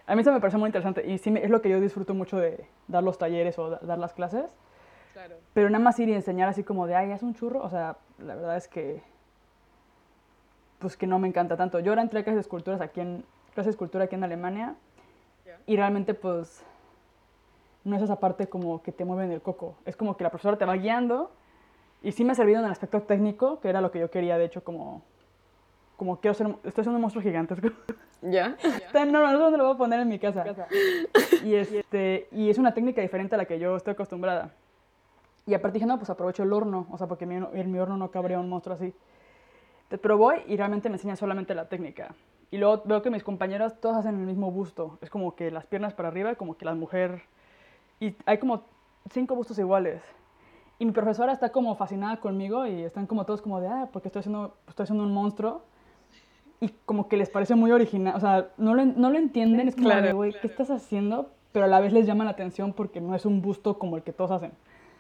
[0.07, 2.39] A mí eso me parece muy interesante y sí es lo que yo disfruto mucho
[2.39, 4.57] de dar los talleres o da- dar las clases.
[5.13, 5.37] Claro.
[5.53, 7.99] Pero nada más ir y enseñar así como de, ay, es un churro, o sea,
[8.19, 9.03] la verdad es que,
[10.79, 11.81] pues que no me encanta tanto.
[11.81, 14.77] Yo ahora entré a clases de esculturas aquí en, clases de escultura aquí en Alemania
[15.45, 15.59] Ya.
[15.67, 16.65] y realmente pues
[17.89, 19.77] no es esa parte como que te mueve en el coco.
[19.85, 21.31] Es como que la profesora te va guiando
[22.03, 24.39] y sí me ha servido en el aspecto técnico, que era lo que yo quería,
[24.39, 25.03] de hecho, como,
[25.97, 27.55] como quiero ser, estoy haciendo un monstruo gigante.
[27.55, 27.75] es como-
[28.23, 28.57] ¿Ya?
[28.63, 30.45] Está enorme, no sé dónde lo voy a poner en mi casa.
[31.45, 34.53] Y, este, y es una técnica diferente a la que yo estoy acostumbrada.
[35.47, 37.97] Y aparte dije, no, pues aprovecho el horno, o sea, porque mi, en mi horno
[37.97, 38.93] no cabría un monstruo así.
[39.89, 42.15] Te- Pero voy y realmente me enseñan solamente la técnica.
[42.51, 44.99] Y luego veo que mis compañeros todos hacen el mismo busto.
[45.01, 47.23] Es como que las piernas para arriba, como que la mujer...
[48.01, 48.63] Y hay como
[49.11, 50.03] cinco bustos iguales.
[50.79, 54.09] Y mi profesora está como fascinada conmigo y están como todos como de, ah, porque
[54.09, 55.63] estoy haciendo, estoy haciendo un monstruo.
[56.61, 59.77] Y como que les parece muy original, o sea, no lo, no lo entienden, es
[59.77, 60.17] como Claro.
[60.17, 61.31] güey, ¿qué estás haciendo?
[61.53, 64.03] Pero a la vez les llama la atención porque no es un busto como el
[64.03, 64.53] que todos hacen.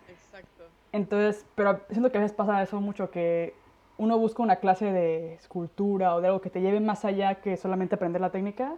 [0.09, 0.65] Exacto.
[0.93, 3.55] Entonces, pero siento que a veces pasa eso mucho, que
[3.99, 7.57] uno busca una clase de escultura o de algo que te lleve más allá que
[7.57, 8.77] solamente aprender la técnica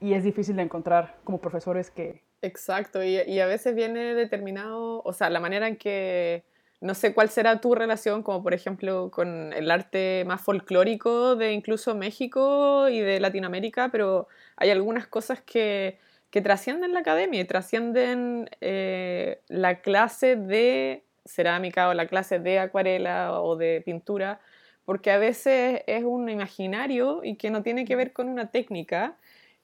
[0.00, 2.22] y es difícil de encontrar como profesores que...
[2.44, 6.44] Exacto, y, a veces viene determinado, o sea, la manera en que,
[6.82, 11.52] no sé cuál será tu relación, como por ejemplo con el arte más folclórico de
[11.54, 15.98] incluso México y de Latinoamérica, pero hay algunas cosas que,
[16.30, 22.58] que trascienden la academia y trascienden eh, la clase de cerámica o la clase de
[22.58, 24.38] acuarela o de pintura,
[24.84, 29.16] porque a veces es un imaginario y que no tiene que ver con una técnica.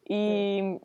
[0.05, 0.81] Y,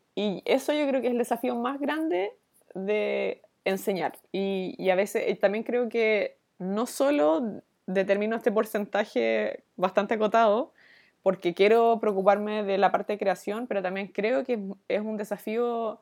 [0.45, 2.31] eso yo creo que es el desafío más grande
[2.73, 4.17] de enseñar.
[4.31, 10.71] Y, y a veces también creo que no solo determino este porcentaje bastante acotado,
[11.21, 16.01] porque quiero preocuparme de la parte de creación, pero también creo que es un desafío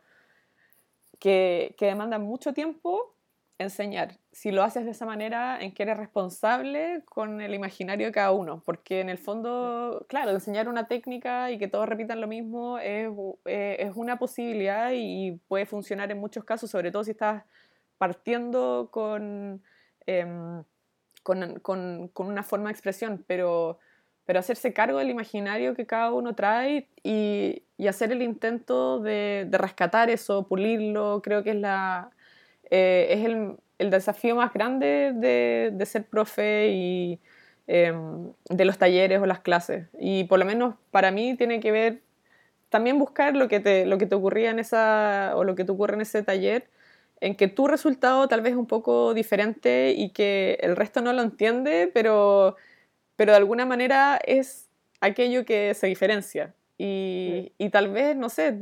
[1.20, 3.13] que, que demanda mucho tiempo
[3.58, 4.18] enseñar.
[4.32, 8.32] Si lo haces de esa manera, en que eres responsable con el imaginario de cada
[8.32, 8.62] uno.
[8.66, 13.10] Porque en el fondo, claro, enseñar una técnica y que todos repitan lo mismo es,
[13.46, 17.44] eh, es una posibilidad y puede funcionar en muchos casos, sobre todo si estás
[17.98, 19.64] partiendo con,
[20.06, 20.64] em,
[21.24, 23.80] con, con, con una forma de expresión, pero,
[24.26, 29.46] pero hacerse cargo del imaginario que cada uno trae y, y hacer el intento de,
[29.50, 32.12] de rescatar eso, pulirlo, creo que es la
[32.70, 37.20] eh, es el, el, desafío más grande de, de ser profe y
[37.68, 37.94] eh,
[38.50, 39.88] de los talleres o las clases.
[40.00, 42.02] Y por lo menos para mí tiene que ver
[42.70, 45.72] también buscar lo que te, lo que te ocurría en esa, o lo que te
[45.72, 46.68] ocurre en ese taller,
[47.22, 51.14] en que tu resultado tal vez es un poco diferente y que el resto no
[51.14, 52.58] lo entiende, pero,
[53.16, 54.70] pero de alguna manera es
[55.02, 56.54] aquello que se diferencia.
[56.78, 58.60] Y, y, tal vez, no sé,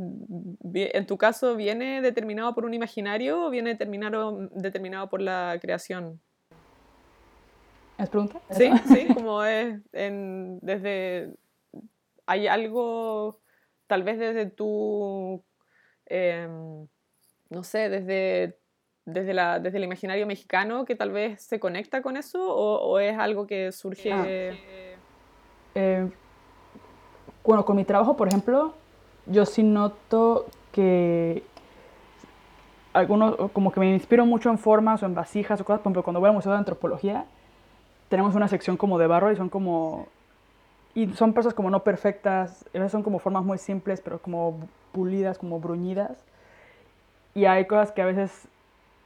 [0.74, 6.20] en tu caso viene determinado por un imaginario o viene determinado, determinado por la creación.
[7.98, 8.42] ¿Es pregunta?
[8.50, 11.34] Sí, sí, como es en, desde...
[12.26, 13.40] Hay algo,
[13.88, 15.44] tal vez desde tu,
[16.06, 16.48] eh,
[17.50, 18.58] no sé, desde,
[19.06, 23.00] desde, la, desde el imaginario mexicano que tal vez se conecta con eso o, o
[23.00, 24.12] es algo que surge...
[24.12, 24.26] Ah.
[25.76, 26.12] Eh,
[27.44, 28.74] bueno, con mi trabajo, por ejemplo,
[29.26, 31.44] yo sí noto que
[32.94, 35.80] algunos, como que me inspiro mucho en formas o en vasijas o cosas.
[35.80, 37.26] Por ejemplo, cuando voy al Museo de Antropología,
[38.10, 40.08] tenemos una sección como de barro y son como...
[40.94, 44.60] Y son piezas como no perfectas, son como formas muy simples, pero como
[44.92, 46.18] pulidas, como bruñidas.
[47.34, 48.48] Y hay cosas que a veces,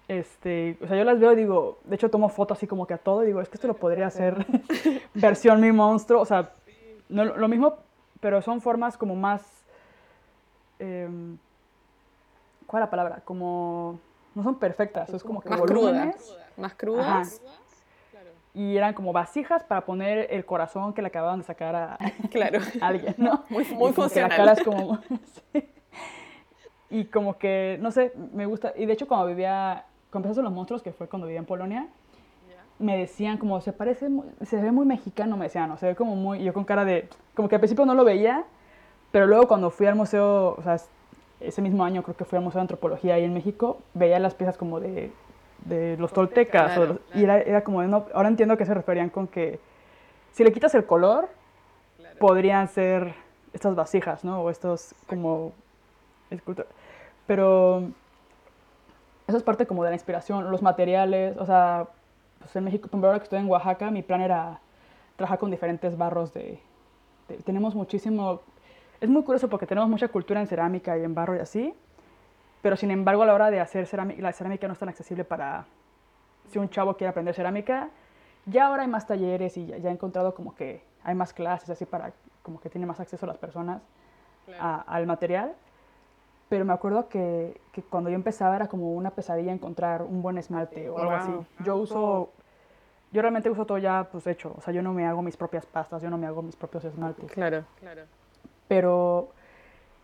[0.07, 2.95] este, o sea, yo las veo y digo, de hecho tomo fotos así como que
[2.95, 4.47] a todo y digo, es que esto lo podría hacer
[5.13, 6.53] versión mi monstruo, o sea,
[7.07, 7.75] no, lo mismo,
[8.19, 9.41] pero son formas como más,
[10.79, 11.37] em,
[12.67, 13.21] ¿cuál es la palabra?
[13.25, 13.99] Como,
[14.33, 16.15] no son perfectas, es como que más volúmenes.
[16.15, 16.57] crudas.
[16.57, 17.41] Más crudas.
[18.53, 21.97] Y eran como vasijas para poner el corazón que le acababan de sacar a,
[22.31, 22.59] claro.
[22.81, 23.43] alguien, ¿no?
[23.49, 24.29] Muy, muy funcional.
[24.29, 24.99] la cara es como...
[25.53, 25.69] sí.
[26.89, 28.73] Y como que, no sé, me gusta.
[28.75, 31.87] Y de hecho, cuando vivía, cuando empezaste los monstruos, que fue cuando vivía en Polonia,
[32.79, 34.09] me decían como, se parece,
[34.41, 35.77] se ve muy mexicano, me decían, ¿no?
[35.77, 38.43] Se ve como muy, yo con cara de, como que al principio no lo veía,
[39.11, 40.77] pero luego cuando fui al museo, o sea,
[41.39, 44.33] ese mismo año creo que fui al Museo de Antropología ahí en México, veía las
[44.33, 45.11] piezas como de,
[45.65, 46.77] de los toltecas,
[47.13, 49.59] y era, era como, no, ahora entiendo a qué se referían con que
[50.31, 51.29] si le quitas el color,
[52.19, 53.13] podrían ser
[53.53, 54.41] estas vasijas, ¿no?
[54.41, 55.53] O estos como
[56.29, 56.69] esculturas.
[57.25, 57.83] Pero
[59.27, 61.87] eso es parte como de la inspiración, los materiales, o sea,
[62.45, 64.59] pues en México, por ahora que estoy en Oaxaca, mi plan era
[65.15, 66.59] trabajar con diferentes barros de,
[67.43, 68.41] tenemos muchísimo,
[69.01, 71.73] es muy curioso porque tenemos mucha cultura en cerámica y en barro y así,
[72.61, 75.23] pero sin embargo a la hora de hacer cerámica, la cerámica no es tan accesible
[75.23, 75.65] para
[76.51, 77.89] si un chavo quiere aprender cerámica.
[78.45, 81.85] Ya ahora hay más talleres y ya, he encontrado como que hay más clases así
[81.85, 82.13] para
[82.43, 83.81] como que tiene más acceso a las personas
[84.59, 85.55] al material
[86.49, 90.37] pero me acuerdo que, que, cuando yo empezaba era como una pesadilla encontrar un buen
[90.37, 91.31] esmalte o algo así.
[91.63, 92.29] Yo uso,
[93.11, 95.65] yo realmente uso todo ya pues hecho, o sea, yo no me hago mis propias
[95.65, 97.31] pastas, yo no me hago mis propios esmaltes.
[97.31, 98.03] Claro, claro.
[98.67, 99.29] Pero,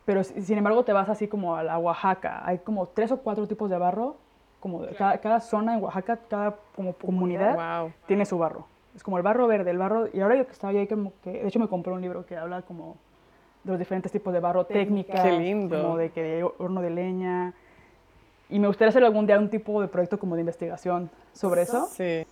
[0.06, 3.48] pero sin embargo te vas así como a la Oaxaca, hay como tres o cuatro
[3.48, 4.16] tipos de barro,
[4.60, 8.68] como cada, cada, zona en Oaxaca, cada como comunidad tiene su barro.
[8.96, 11.32] Es como el barro verde, el barro, y ahora yo que estaba ahí como que,
[11.32, 12.98] de hecho me compré un libro que habla como
[13.64, 17.54] de los diferentes tipos de barro técnica, como de que horno de leña.
[18.50, 21.88] Y me gustaría hacer algún día un tipo de proyecto como de investigación sobre eso.
[21.88, 22.26] Sí.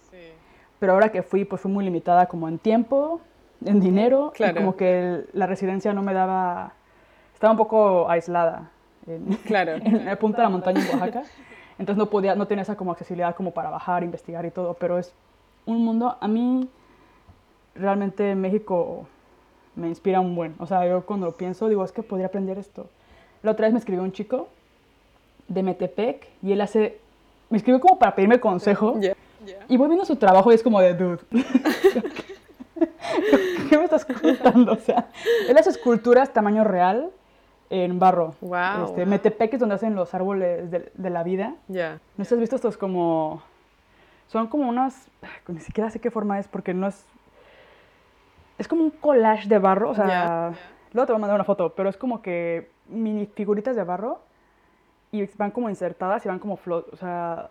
[0.80, 3.22] Pero ahora que fui, pues fui muy limitada como en tiempo,
[3.66, 6.74] en dinero, y como que la residencia no me daba,
[7.34, 8.72] estaba un poco aislada
[9.06, 9.74] en, claro.
[9.84, 11.24] en el punto de la montaña en Oaxaca.
[11.78, 14.98] Entonces no podía, no tenía esa como accesibilidad como para bajar, investigar y todo, pero
[14.98, 15.14] es
[15.66, 16.70] un mundo, a mí
[17.76, 19.08] realmente México
[19.76, 20.56] me inspira un buen.
[20.60, 22.88] O sea, yo cuando pienso, digo, es que podría aprender esto.
[23.44, 24.50] La otra vez me escribió un chico
[25.48, 27.00] de Metepec y él hace,
[27.50, 29.00] me escribió como para pedirme consejo.
[29.68, 31.20] Y voy viendo su trabajo y es como de, dude,
[33.70, 34.74] ¿qué me estás contando?
[34.74, 35.10] O sea,
[35.48, 37.10] él hace esculturas tamaño real
[37.70, 38.36] en barro.
[38.42, 41.56] Wow, este, Metepec es donde hacen los árboles de, de la vida.
[41.68, 42.00] Ya.
[42.18, 43.42] ¿No has visto estos como...
[44.28, 45.08] Son como unas...
[45.48, 47.06] Ni siquiera sé qué forma es porque no es
[48.60, 50.52] es como un collage de barro, o sea,
[50.92, 54.20] luego te voy a mandar una foto, pero es como que mini figuritas de barro
[55.12, 57.50] y van como insertadas y van como flot, o sea,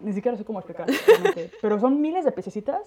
[0.00, 0.86] ni siquiera sé cómo explicar,
[1.62, 2.82] pero son miles de piececitas,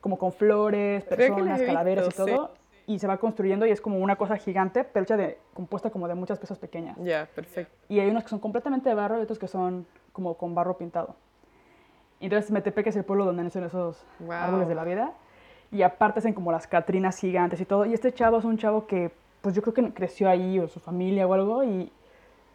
[0.00, 2.50] como con flores, personas, calaveras y todo,
[2.86, 6.08] y se va construyendo y es como una cosa gigante, pero hecha de, compuesta como
[6.08, 6.96] de muchas piezas pequeñas.
[7.02, 7.72] Ya, perfecto.
[7.88, 10.76] Y hay unos que son completamente de barro y otros que son como con barro
[10.76, 11.14] pintado.
[12.20, 15.12] Entonces Metepec es el pueblo donde nacen esos árboles de la vida
[15.72, 17.84] y aparte hacen como las Catrinas gigantes y todo.
[17.84, 19.10] Y este chavo es un chavo que,
[19.40, 21.90] pues yo creo que creció ahí o su familia o algo y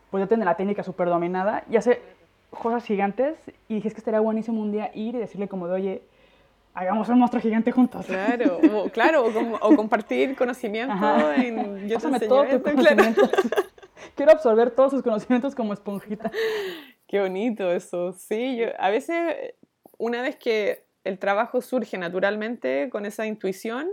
[0.10, 2.02] pues ya tiene la técnica súper dominada y hace
[2.60, 5.74] cosas gigantes y dije, es que estaría buenísimo un día ir y decirle como de,
[5.74, 6.02] oye,
[6.74, 8.06] hagamos un monstruo gigante juntos.
[8.06, 9.26] Claro, o, claro,
[9.62, 11.88] o, compartir conocimiento en...
[11.88, 13.30] Yo Pásame todo tu conocimiento.
[14.16, 16.32] Quiero absorber todos sus conocimientos como esponjita.
[17.08, 18.14] Qué bonito eso.
[18.14, 19.54] Sí, yo a veces,
[19.98, 23.88] una vez que el trabajo surge naturalmente con esa intuición,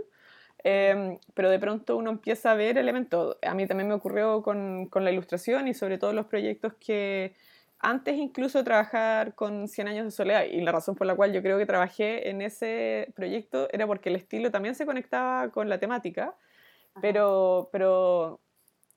[0.63, 3.37] em, pero de pronto uno empieza a ver elementos.
[3.41, 7.35] A mí también me ocurrió con, con, la ilustración y sobre todo los proyectos que
[7.79, 11.33] antes incluso de trabajar con 100 años de soledad, y la razón por la cual
[11.33, 15.69] yo creo que trabajé en ese proyecto era porque el estilo también se conectaba con
[15.69, 16.35] la temática,
[17.01, 18.39] pero, pero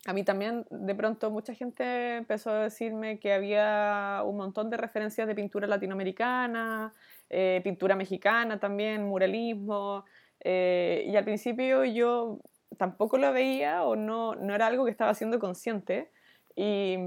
[0.05, 4.77] a mí también de pronto mucha gente empezó a decirme que había un montón de
[4.77, 6.93] referencias de pintura latinoamericana,
[7.29, 10.05] eh, pintura mexicana también, muralismo,
[10.39, 12.39] eh, y al principio yo
[12.77, 16.11] tampoco lo veía o no, no era algo que estaba siendo consciente,
[16.55, 16.97] y,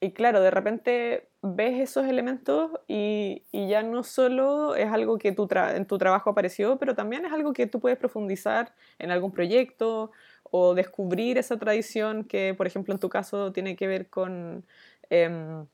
[0.00, 5.32] y claro, de repente ves esos elementos y, y ya no solo es algo que
[5.32, 9.32] tu en tu trabajo apareció, pero también es algo que tú puedes profundizar en algún
[9.32, 10.10] proyecto
[10.50, 14.64] o descubrir esa tradición que, por ejemplo, en tu caso tiene que ver con...
[15.10, 15.66] Em,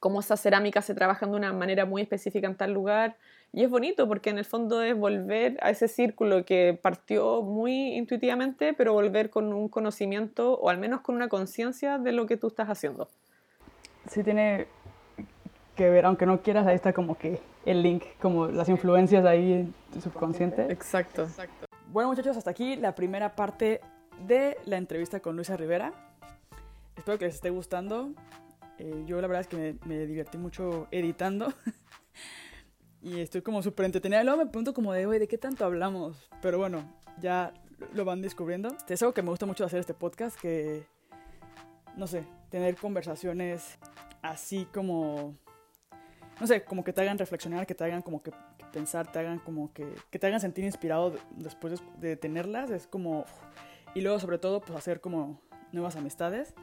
[0.00, 3.16] cómo esa cerámica se trabaja de una manera muy específica en tal lugar.
[3.52, 7.94] Y es bonito porque en el fondo es volver a ese círculo que partió muy
[7.96, 12.36] intuitivamente, pero volver con un conocimiento o al menos con una conciencia de lo que
[12.36, 13.08] tú estás haciendo.
[14.10, 14.66] Sí, tiene,
[15.78, 19.52] que ver, aunque no quieras, ahí está como que el link, como las influencias ahí
[19.52, 20.72] en tu subconsciente.
[20.72, 21.28] Exacto.
[21.92, 23.80] Bueno muchachos, hasta aquí la primera parte
[24.26, 25.92] de la entrevista con Luisa Rivera.
[26.96, 28.10] Espero que les esté gustando.
[28.78, 31.52] Eh, yo la verdad es que me, me divertí mucho editando.
[33.00, 34.20] y estoy como súper entretenida.
[34.20, 36.28] Y luego me pregunto como de, güey, ¿de qué tanto hablamos?
[36.42, 37.54] Pero bueno, ya
[37.94, 38.76] lo van descubriendo.
[38.88, 40.82] Es algo que me gusta mucho hacer este podcast, que,
[41.96, 43.78] no sé, tener conversaciones
[44.22, 45.36] así como
[46.40, 48.32] no sé, como que te hagan reflexionar, que te hagan como que,
[48.72, 53.24] pensar, te hagan como que, que te hagan sentir inspirado después de, tenerlas, es como...
[53.94, 55.40] Y luego sobre todo, pues hacer como
[55.72, 56.54] nuevas amistades.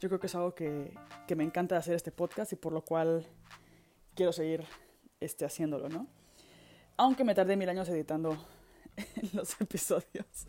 [0.00, 0.94] Yo creo que es algo que,
[1.26, 3.26] que me encanta hacer este podcast y por lo cual
[4.14, 4.64] quiero seguir
[5.20, 6.06] este, haciéndolo, ¿no?
[6.96, 8.38] Aunque me tardé mil años editando
[9.34, 10.46] los episodios.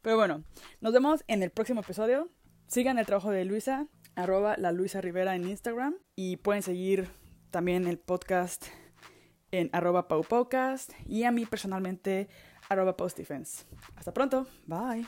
[0.00, 0.44] Pero bueno,
[0.80, 2.30] nos vemos en el próximo episodio.
[2.74, 3.86] Sigan el trabajo de Luisa,
[4.16, 7.08] arroba la Luisa Rivera en Instagram y pueden seguir
[7.52, 8.66] también el podcast
[9.52, 12.26] en arroba paupodcast y a mí personalmente
[12.68, 13.64] arroba postdefense.
[13.94, 15.06] Hasta pronto, bye.